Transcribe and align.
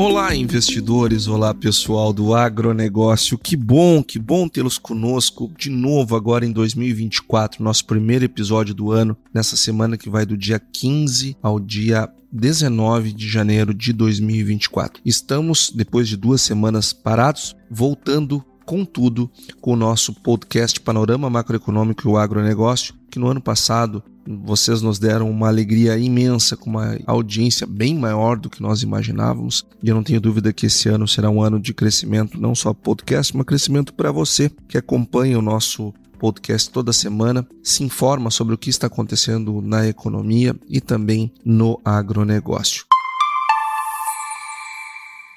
Olá, 0.00 0.34
investidores, 0.34 1.26
olá 1.26 1.52
pessoal 1.52 2.10
do 2.10 2.34
agronegócio. 2.34 3.36
Que 3.36 3.54
bom, 3.54 4.02
que 4.02 4.18
bom 4.18 4.48
tê-los 4.48 4.78
conosco 4.78 5.52
de 5.58 5.68
novo 5.68 6.16
agora 6.16 6.46
em 6.46 6.52
2024, 6.52 7.62
nosso 7.62 7.84
primeiro 7.84 8.24
episódio 8.24 8.74
do 8.74 8.90
ano, 8.90 9.14
nessa 9.32 9.58
semana 9.58 9.98
que 9.98 10.08
vai 10.08 10.24
do 10.24 10.38
dia 10.38 10.58
15 10.58 11.36
ao 11.42 11.60
dia 11.60 12.10
19 12.32 13.12
de 13.12 13.28
janeiro 13.28 13.74
de 13.74 13.92
2024. 13.92 15.02
Estamos, 15.04 15.70
depois 15.70 16.08
de 16.08 16.16
duas 16.16 16.40
semanas 16.40 16.94
parados, 16.94 17.54
voltando 17.70 18.42
com 18.64 18.86
tudo 18.86 19.30
com 19.60 19.74
o 19.74 19.76
nosso 19.76 20.14
podcast 20.14 20.80
Panorama 20.80 21.28
Macroeconômico 21.28 22.08
e 22.08 22.10
o 22.10 22.16
Agronegócio, 22.16 22.94
que 23.10 23.18
no 23.18 23.28
ano 23.28 23.42
passado 23.42 24.02
vocês 24.26 24.82
nos 24.82 24.98
deram 24.98 25.30
uma 25.30 25.48
alegria 25.48 25.98
imensa, 25.98 26.56
com 26.56 26.70
uma 26.70 26.98
audiência 27.06 27.66
bem 27.66 27.96
maior 27.96 28.38
do 28.38 28.50
que 28.50 28.62
nós 28.62 28.82
imaginávamos. 28.82 29.64
E 29.82 29.88
eu 29.88 29.94
não 29.94 30.02
tenho 30.02 30.20
dúvida 30.20 30.52
que 30.52 30.66
esse 30.66 30.88
ano 30.88 31.08
será 31.08 31.30
um 31.30 31.42
ano 31.42 31.58
de 31.58 31.74
crescimento, 31.74 32.40
não 32.40 32.54
só 32.54 32.72
podcast, 32.72 33.36
mas 33.36 33.46
crescimento 33.46 33.94
para 33.94 34.12
você 34.12 34.50
que 34.68 34.78
acompanha 34.78 35.38
o 35.38 35.42
nosso 35.42 35.92
podcast 36.18 36.70
toda 36.70 36.92
semana, 36.92 37.46
se 37.62 37.82
informa 37.82 38.30
sobre 38.30 38.54
o 38.54 38.58
que 38.58 38.68
está 38.68 38.86
acontecendo 38.86 39.62
na 39.62 39.88
economia 39.88 40.54
e 40.68 40.80
também 40.80 41.32
no 41.42 41.80
agronegócio. 41.82 42.84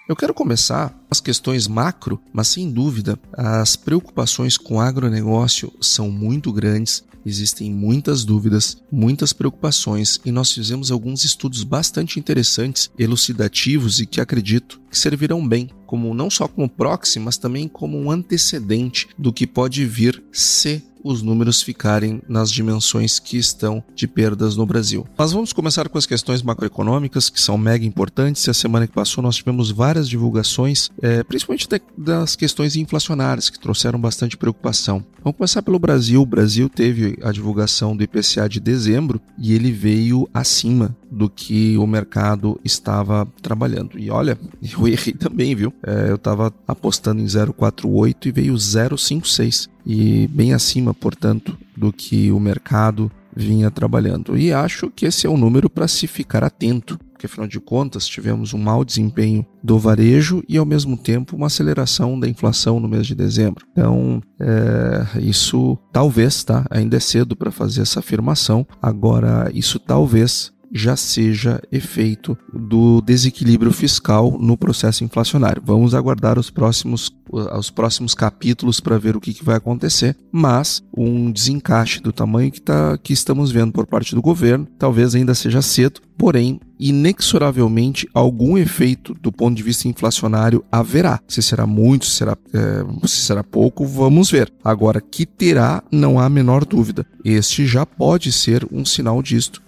Eu 0.08 0.18
quero 0.18 0.34
começar 0.34 0.94
as 1.10 1.22
questões 1.22 1.66
macro, 1.66 2.20
mas 2.34 2.50
sem 2.50 2.70
dúvida 2.70 3.18
as 3.32 3.78
preocupações 3.78 4.58
com 4.58 4.76
o 4.76 4.80
agronegócio 4.82 5.72
são 5.80 6.12
muito 6.12 6.52
grandes 6.52 7.06
existem 7.26 7.72
muitas 7.72 8.24
dúvidas, 8.24 8.78
muitas 8.92 9.34
preocupações 9.34 10.20
e 10.26 10.32
nós 10.32 10.52
fizemos 10.52 10.92
alguns 10.92 11.24
estudos 11.24 11.64
bastante 11.64 12.20
interessantes, 12.20 12.92
elucidativos 12.98 14.00
e 14.00 14.06
que 14.06 14.22
acredito 14.22 14.82
que 14.90 14.98
servirão 14.98 15.48
bem 15.48 15.70
como 15.86 16.14
não 16.14 16.30
só 16.30 16.48
como 16.48 16.68
proxy, 16.68 17.20
mas 17.20 17.38
também 17.38 17.68
como 17.68 18.00
um 18.00 18.10
antecedente 18.10 19.08
do 19.18 19.32
que 19.32 19.46
pode 19.46 19.86
vir 19.86 20.24
se 20.32 20.84
os 21.04 21.22
números 21.22 21.62
ficarem 21.62 22.22
nas 22.28 22.52
dimensões 22.52 23.20
que 23.20 23.38
estão 23.38 23.84
de 23.94 24.08
perdas 24.08 24.56
no 24.56 24.66
Brasil. 24.66 25.06
Mas 25.18 25.32
vamos 25.32 25.52
começar 25.52 25.90
com 25.90 25.98
as 25.98 26.06
questões 26.06 26.42
macroeconômicas, 26.42 27.30
que 27.30 27.42
são 27.42 27.58
mega 27.58 27.86
importantes. 27.86 28.48
A 28.48 28.54
semana 28.54 28.88
que 28.88 28.94
passou 28.94 29.22
nós 29.22 29.36
tivemos 29.36 29.72
várias 29.72 30.08
divulgações, 30.08 30.90
é, 31.02 31.24
principalmente 31.24 31.68
das 31.98 32.36
questões 32.36 32.76
inflacionárias, 32.76 33.50
que 33.50 33.60
trouxeram 33.60 34.00
bastante 34.00 34.38
preocupação. 34.38 35.04
Vamos 35.24 35.38
começar 35.38 35.62
pelo 35.62 35.80
Brasil. 35.80 36.22
O 36.22 36.26
Brasil 36.26 36.68
teve 36.68 37.18
a 37.24 37.32
divulgação 37.32 37.96
do 37.96 38.04
IPCA 38.04 38.48
de 38.50 38.60
dezembro 38.60 39.22
e 39.38 39.54
ele 39.54 39.72
veio 39.72 40.30
acima 40.34 40.96
do 41.10 41.30
que 41.30 41.78
o 41.78 41.88
mercado 41.88 42.60
estava 42.64 43.26
trabalhando. 43.42 43.98
E 43.98 44.10
olha, 44.10 44.38
eu 44.62 44.88
errei 44.88 45.14
também, 45.14 45.56
viu? 45.56 45.74
É, 45.82 46.10
eu 46.10 46.16
estava 46.16 46.54
apostando 46.68 47.22
em 47.22 47.26
0,48 47.26 48.26
e 48.26 48.32
veio 48.32 48.54
0,56 48.54 49.70
e 49.86 50.28
bem 50.28 50.54
acima, 50.54 50.94
portanto, 50.94 51.58
do 51.76 51.92
que 51.92 52.32
o 52.32 52.40
mercado 52.40 53.12
vinha 53.36 53.72
trabalhando. 53.72 54.38
E 54.38 54.54
acho 54.54 54.90
que 54.92 55.06
esse 55.06 55.26
é 55.26 55.30
um 55.30 55.38
número 55.38 55.70
para 55.70 55.88
se 55.88 56.08
ficar 56.08 56.44
atento, 56.44 57.00
porque 57.12 57.26
afinal 57.26 57.48
de 57.48 57.60
contas 57.60 58.08
tivemos 58.08 58.54
um 58.54 58.58
mau 58.58 58.86
desempenho 58.86 59.46
do 59.64 59.80
varejo 59.80 60.44
e 60.48 60.58
ao 60.58 60.66
mesmo 60.66 60.98
tempo 60.98 61.36
uma 61.36 61.48
aceleração 61.48 62.20
da 62.20 62.28
inflação 62.28 62.80
no 62.80 62.88
mês 62.88 63.08
de 63.08 63.16
dezembro. 63.16 63.66
Então, 63.72 64.22
é, 64.40 65.20
isso 65.22 65.78
talvez, 65.92 66.44
tá? 66.44 66.66
Ainda 66.70 66.98
é 66.98 67.00
cedo 67.00 67.36
para 67.36 67.52
fazer 67.52 67.82
essa 67.82 68.00
afirmação. 68.00 68.68
Agora, 68.82 69.50
isso 69.54 69.80
talvez 69.80 70.52
já 70.74 70.96
seja 70.96 71.62
efeito 71.72 72.36
do 72.52 73.00
desequilíbrio 73.02 73.72
fiscal 73.72 74.38
no 74.40 74.58
processo 74.58 75.04
inflacionário. 75.04 75.62
Vamos 75.64 75.94
aguardar 75.94 76.40
os 76.40 76.50
próximos, 76.50 77.12
os 77.32 77.70
próximos 77.70 78.16
capítulos 78.16 78.80
para 78.80 78.98
ver 78.98 79.16
o 79.16 79.22
que, 79.22 79.34
que, 79.34 79.44
vai 79.44 79.56
acontecer, 79.56 80.18
mas 80.32 80.84
um 80.96 81.32
desencaixe 81.32 82.02
do 82.02 82.12
tamanho 82.12 82.52
que, 82.52 82.62
tá, 82.62 82.98
que 82.98 83.14
estamos 83.14 83.52
vendo 83.52 83.72
por 83.72 83.86
parte 83.86 84.16
do 84.16 84.22
governo 84.22 84.68
talvez 84.80 85.14
ainda 85.14 85.36
seja 85.36 85.62
cedo, 85.62 86.02
porém 86.18 86.60
inexoravelmente 86.80 88.08
algum 88.14 88.58
efeito 88.58 89.14
do 89.14 89.32
ponto 89.32 89.56
de 89.56 89.64
vista 89.64 89.88
inflacionário 89.88 90.66
haverá. 90.72 91.20
Se 91.28 91.42
será 91.42 91.66
muito, 91.66 92.06
se 92.06 92.18
será, 92.18 92.38
é, 92.54 93.08
se 93.08 93.22
será 93.22 93.44
pouco, 93.44 93.86
vamos 93.86 94.30
ver. 94.30 94.52
Agora, 94.64 95.00
que 95.00 95.26
terá, 95.26 95.82
não 95.92 96.20
há 96.20 96.26
a 96.26 96.30
menor 96.30 96.66
dúvida. 96.66 97.06
Este 97.24 97.66
já 97.66 97.86
pode 97.86 98.32
ser 98.32 98.68
um 98.72 98.84
sinal 98.84 99.22
disto 99.22 99.63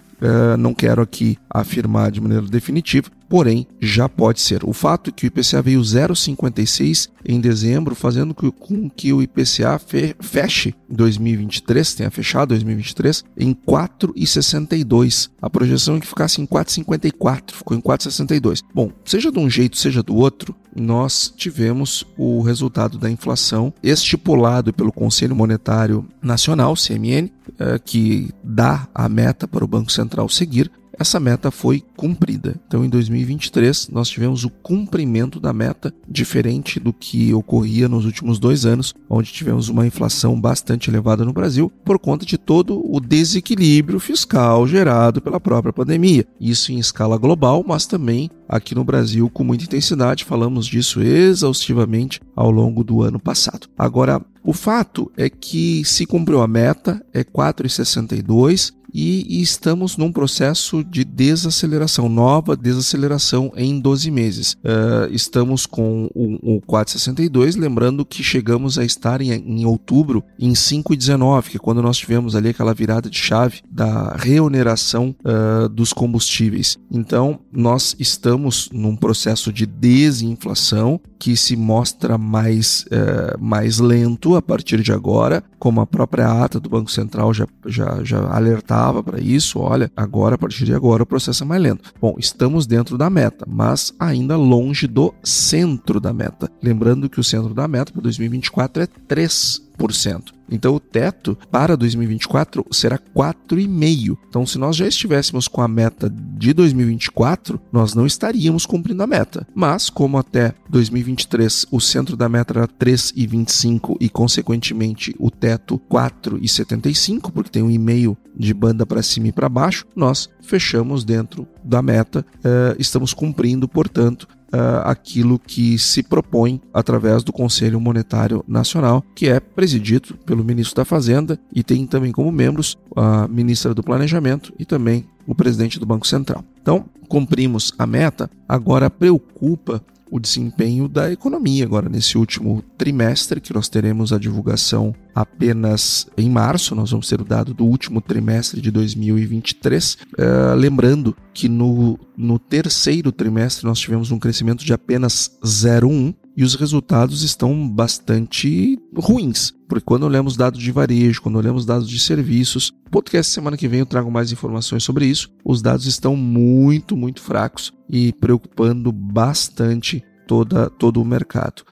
não 0.58 0.74
quero 0.74 1.02
aqui 1.02 1.38
afirmar 1.48 2.10
de 2.10 2.20
maneira 2.20 2.46
definitiva, 2.46 3.10
porém 3.28 3.66
já 3.80 4.08
pode 4.08 4.40
ser. 4.40 4.64
O 4.64 4.72
fato 4.72 5.10
é 5.10 5.12
que 5.12 5.26
o 5.26 5.28
IPCA 5.28 5.62
veio 5.62 5.80
0,56 5.80 7.08
em 7.24 7.40
dezembro, 7.40 7.94
fazendo 7.94 8.34
com 8.34 8.88
que 8.88 9.12
o 9.12 9.20
IPCA 9.20 9.80
feche 10.20 10.74
2023, 10.88 11.94
tenha 11.94 12.10
fechado 12.10 12.50
2023 12.50 13.24
em 13.36 13.52
4,62. 13.54 15.30
A 15.42 15.50
projeção 15.50 15.96
é 15.96 16.00
que 16.00 16.06
ficasse 16.06 16.40
em 16.40 16.46
4,54, 16.46 17.52
ficou 17.52 17.76
em 17.76 17.80
4,62. 17.80 18.60
Bom, 18.72 18.90
seja 19.04 19.32
de 19.32 19.38
um 19.38 19.50
jeito, 19.50 19.76
seja 19.76 20.02
do 20.02 20.14
outro, 20.14 20.54
nós 20.74 21.32
tivemos 21.34 22.04
o 22.16 22.42
resultado 22.42 22.98
da 22.98 23.10
inflação 23.10 23.72
estipulado 23.82 24.72
pelo 24.72 24.92
Conselho 24.92 25.34
Monetário 25.34 26.06
Nacional, 26.22 26.74
CMN, 26.74 27.32
eh, 27.58 27.80
que 27.84 28.30
dá 28.44 28.86
a 28.94 29.08
meta 29.08 29.48
para 29.48 29.64
o 29.64 29.68
Banco 29.68 29.90
Central 29.90 30.28
seguir, 30.28 30.70
essa 30.98 31.20
meta 31.20 31.50
foi 31.50 31.82
cumprida. 31.96 32.56
Então, 32.66 32.84
em 32.84 32.88
2023, 32.88 33.88
nós 33.88 34.08
tivemos 34.08 34.44
o 34.44 34.50
cumprimento 34.50 35.38
da 35.38 35.52
meta, 35.52 35.92
diferente 36.08 36.80
do 36.80 36.92
que 36.92 37.32
ocorria 37.34 37.88
nos 37.88 38.04
últimos 38.04 38.38
dois 38.38 38.64
anos, 38.64 38.94
onde 39.08 39.32
tivemos 39.32 39.68
uma 39.68 39.86
inflação 39.86 40.40
bastante 40.40 40.90
elevada 40.90 41.24
no 41.24 41.32
Brasil, 41.32 41.70
por 41.84 41.98
conta 41.98 42.24
de 42.24 42.38
todo 42.38 42.82
o 42.84 43.00
desequilíbrio 43.00 44.00
fiscal 44.00 44.66
gerado 44.66 45.20
pela 45.20 45.40
própria 45.40 45.72
pandemia. 45.72 46.26
Isso 46.40 46.72
em 46.72 46.78
escala 46.78 47.16
global, 47.16 47.64
mas 47.66 47.86
também 47.86 48.30
aqui 48.48 48.74
no 48.74 48.84
Brasil 48.84 49.28
com 49.28 49.44
muita 49.44 49.64
intensidade. 49.64 50.24
Falamos 50.24 50.66
disso 50.66 51.02
exaustivamente 51.02 52.20
ao 52.34 52.50
longo 52.50 52.82
do 52.82 53.02
ano 53.02 53.18
passado. 53.18 53.68
Agora, 53.76 54.20
o 54.42 54.52
fato 54.52 55.10
é 55.16 55.28
que 55.28 55.84
se 55.84 56.06
cumpriu 56.06 56.40
a 56.40 56.46
meta, 56.46 57.04
é 57.12 57.24
4,62 57.24 58.72
e, 58.98 59.42
estamos 59.42 59.98
num 59.98 60.10
processo 60.10 60.82
de 60.82 61.04
desaceleração, 61.04 62.08
nova 62.08 62.56
desaceleração 62.56 63.52
em 63.54 63.78
12 63.78 64.10
meses. 64.10 64.54
Uh, 64.54 65.12
estamos 65.12 65.66
com 65.66 66.08
o, 66.14 66.56
o 66.56 66.60
462, 66.62 67.56
lembrando 67.56 68.06
que 68.06 68.22
chegamos 68.22 68.78
a 68.78 68.84
estar 68.84 69.20
em, 69.20 69.32
em 69.32 69.66
outubro 69.66 70.24
em 70.38 70.52
5,19, 70.52 71.50
que 71.50 71.56
é 71.58 71.60
quando 71.60 71.82
nós 71.82 71.98
tivemos 71.98 72.34
ali 72.34 72.48
aquela 72.48 72.72
virada 72.72 73.10
de 73.10 73.18
chave 73.18 73.60
da 73.70 74.16
reoneração 74.16 75.14
uh, 75.20 75.68
dos 75.68 75.92
combustíveis. 75.92 76.78
Então, 76.90 77.40
nós 77.52 77.94
estamos 77.98 78.70
num 78.72 78.96
processo 78.96 79.52
de 79.52 79.66
desinflação 79.66 80.98
que 81.18 81.36
se 81.36 81.56
mostra 81.56 82.18
mais, 82.18 82.84
uh, 82.86 83.38
mais 83.38 83.78
lento 83.78 84.36
a 84.36 84.42
partir 84.42 84.82
de 84.82 84.92
agora, 84.92 85.42
como 85.58 85.80
a 85.80 85.86
própria 85.86 86.44
ata 86.44 86.60
do 86.60 86.68
Banco 86.68 86.90
Central 86.90 87.32
já, 87.32 87.46
já, 87.66 88.02
já 88.02 88.20
alertava 88.30 89.02
para 89.02 89.20
isso, 89.20 89.58
olha, 89.58 89.90
agora, 89.96 90.34
a 90.34 90.38
partir 90.38 90.64
de 90.64 90.74
agora, 90.74 91.02
o 91.02 91.06
processo 91.06 91.44
é 91.44 91.46
mais 91.46 91.62
lento. 91.62 91.92
Bom, 92.00 92.16
estamos 92.18 92.66
dentro 92.66 92.98
da 92.98 93.10
meta, 93.10 93.44
mas 93.48 93.92
ainda 93.98 94.36
longe 94.36 94.86
do 94.86 95.12
centro 95.22 96.00
da 96.00 96.12
meta. 96.12 96.50
Lembrando 96.62 97.08
que 97.08 97.20
o 97.20 97.24
centro 97.24 97.54
da 97.54 97.66
meta 97.66 97.92
para 97.92 98.02
2024 98.02 98.82
é 98.82 98.86
3 98.86 99.65
3%. 99.76 100.36
Então 100.50 100.74
o 100.74 100.80
teto 100.80 101.36
para 101.50 101.76
2024 101.76 102.64
será 102.70 102.98
4,5%. 102.98 104.16
Então 104.28 104.46
se 104.46 104.58
nós 104.58 104.76
já 104.76 104.86
estivéssemos 104.86 105.48
com 105.48 105.60
a 105.60 105.68
meta 105.68 106.08
de 106.10 106.52
2024, 106.52 107.60
nós 107.72 107.94
não 107.94 108.06
estaríamos 108.06 108.64
cumprindo 108.64 109.02
a 109.02 109.06
meta. 109.06 109.46
Mas 109.54 109.90
como 109.90 110.18
até 110.18 110.54
2023 110.68 111.66
o 111.70 111.80
centro 111.80 112.16
da 112.16 112.28
meta 112.28 112.58
era 112.58 112.68
3,25 112.68 113.96
e 114.00 114.08
consequentemente 114.08 115.14
o 115.18 115.30
teto 115.30 115.80
4,75, 115.90 117.30
porque 117.32 117.50
tem 117.50 117.62
um 117.62 117.70
e-mail 117.70 118.16
de 118.36 118.52
banda 118.52 118.84
para 118.84 119.02
cima 119.02 119.28
e 119.28 119.32
para 119.32 119.48
baixo, 119.48 119.86
nós 119.96 120.28
fechamos 120.42 121.04
dentro 121.04 121.48
da 121.64 121.80
meta, 121.82 122.24
uh, 122.38 122.76
estamos 122.78 123.14
cumprindo, 123.14 123.66
portanto, 123.66 124.28
uh, 124.52 124.82
aquilo 124.84 125.38
que 125.38 125.78
se 125.78 126.02
propõe 126.02 126.60
através 126.72 127.22
do 127.22 127.32
Conselho 127.32 127.80
Monetário 127.80 128.44
Nacional, 128.46 129.04
que 129.14 129.28
é 129.28 129.40
presidido 129.40 130.16
pelo 130.24 130.44
ministro 130.44 130.76
da 130.76 130.84
Fazenda 130.84 131.38
e 131.52 131.62
tem 131.62 131.86
também 131.86 132.12
como 132.12 132.30
membros 132.30 132.76
a 132.94 133.26
ministra 133.28 133.74
do 133.74 133.82
Planejamento 133.82 134.52
e 134.58 134.64
também 134.64 135.06
o 135.26 135.34
presidente 135.34 135.78
do 135.78 135.86
Banco 135.86 136.06
Central. 136.06 136.44
Então, 136.60 136.84
cumprimos 137.08 137.72
a 137.78 137.86
meta, 137.86 138.30
agora 138.48 138.90
preocupa 138.90 139.82
o 140.10 140.20
desempenho 140.20 140.88
da 140.88 141.10
economia 141.10 141.64
agora 141.64 141.88
nesse 141.88 142.16
último 142.16 142.62
trimestre, 142.78 143.40
que 143.40 143.52
nós 143.52 143.68
teremos 143.68 144.12
a 144.12 144.18
divulgação 144.18 144.94
apenas 145.14 146.06
em 146.16 146.30
março, 146.30 146.74
nós 146.74 146.90
vamos 146.90 147.08
ter 147.08 147.20
o 147.20 147.24
dado 147.24 147.54
do 147.54 147.64
último 147.64 148.00
trimestre 148.00 148.60
de 148.60 148.70
2023. 148.70 149.94
Uh, 149.94 149.98
eh, 150.18 150.54
lembrando 150.54 151.16
que 151.32 151.48
no, 151.48 151.98
no 152.16 152.38
terceiro 152.38 153.10
trimestre 153.10 153.66
nós 153.66 153.78
tivemos 153.78 154.10
um 154.10 154.18
crescimento 154.18 154.64
de 154.64 154.72
apenas 154.72 155.30
0,1 155.44 156.14
e 156.36 156.44
os 156.44 156.54
resultados 156.54 157.22
estão 157.22 157.68
bastante 157.68 158.78
ruins. 158.94 159.54
Porque 159.68 159.84
quando 159.84 160.04
olhamos 160.04 160.36
dados 160.36 160.60
de 160.60 160.70
varejo, 160.70 161.22
quando 161.22 161.36
olhamos 161.36 161.64
dados 161.64 161.88
de 161.88 161.98
serviços, 161.98 162.70
podcast 162.90 163.32
semana 163.32 163.56
que 163.56 163.66
vem 163.66 163.80
eu 163.80 163.86
trago 163.86 164.10
mais 164.10 164.30
informações 164.30 164.84
sobre 164.84 165.06
isso. 165.06 165.30
Os 165.44 165.62
dados 165.62 165.86
estão 165.86 166.14
muito, 166.14 166.96
muito 166.96 167.22
fracos 167.22 167.72
e 167.88 168.12
preocupando 168.12 168.92
bastante 168.92 170.04
toda, 170.26 170.68
todo 170.68 171.00
o 171.00 171.04
mercado. 171.04 171.64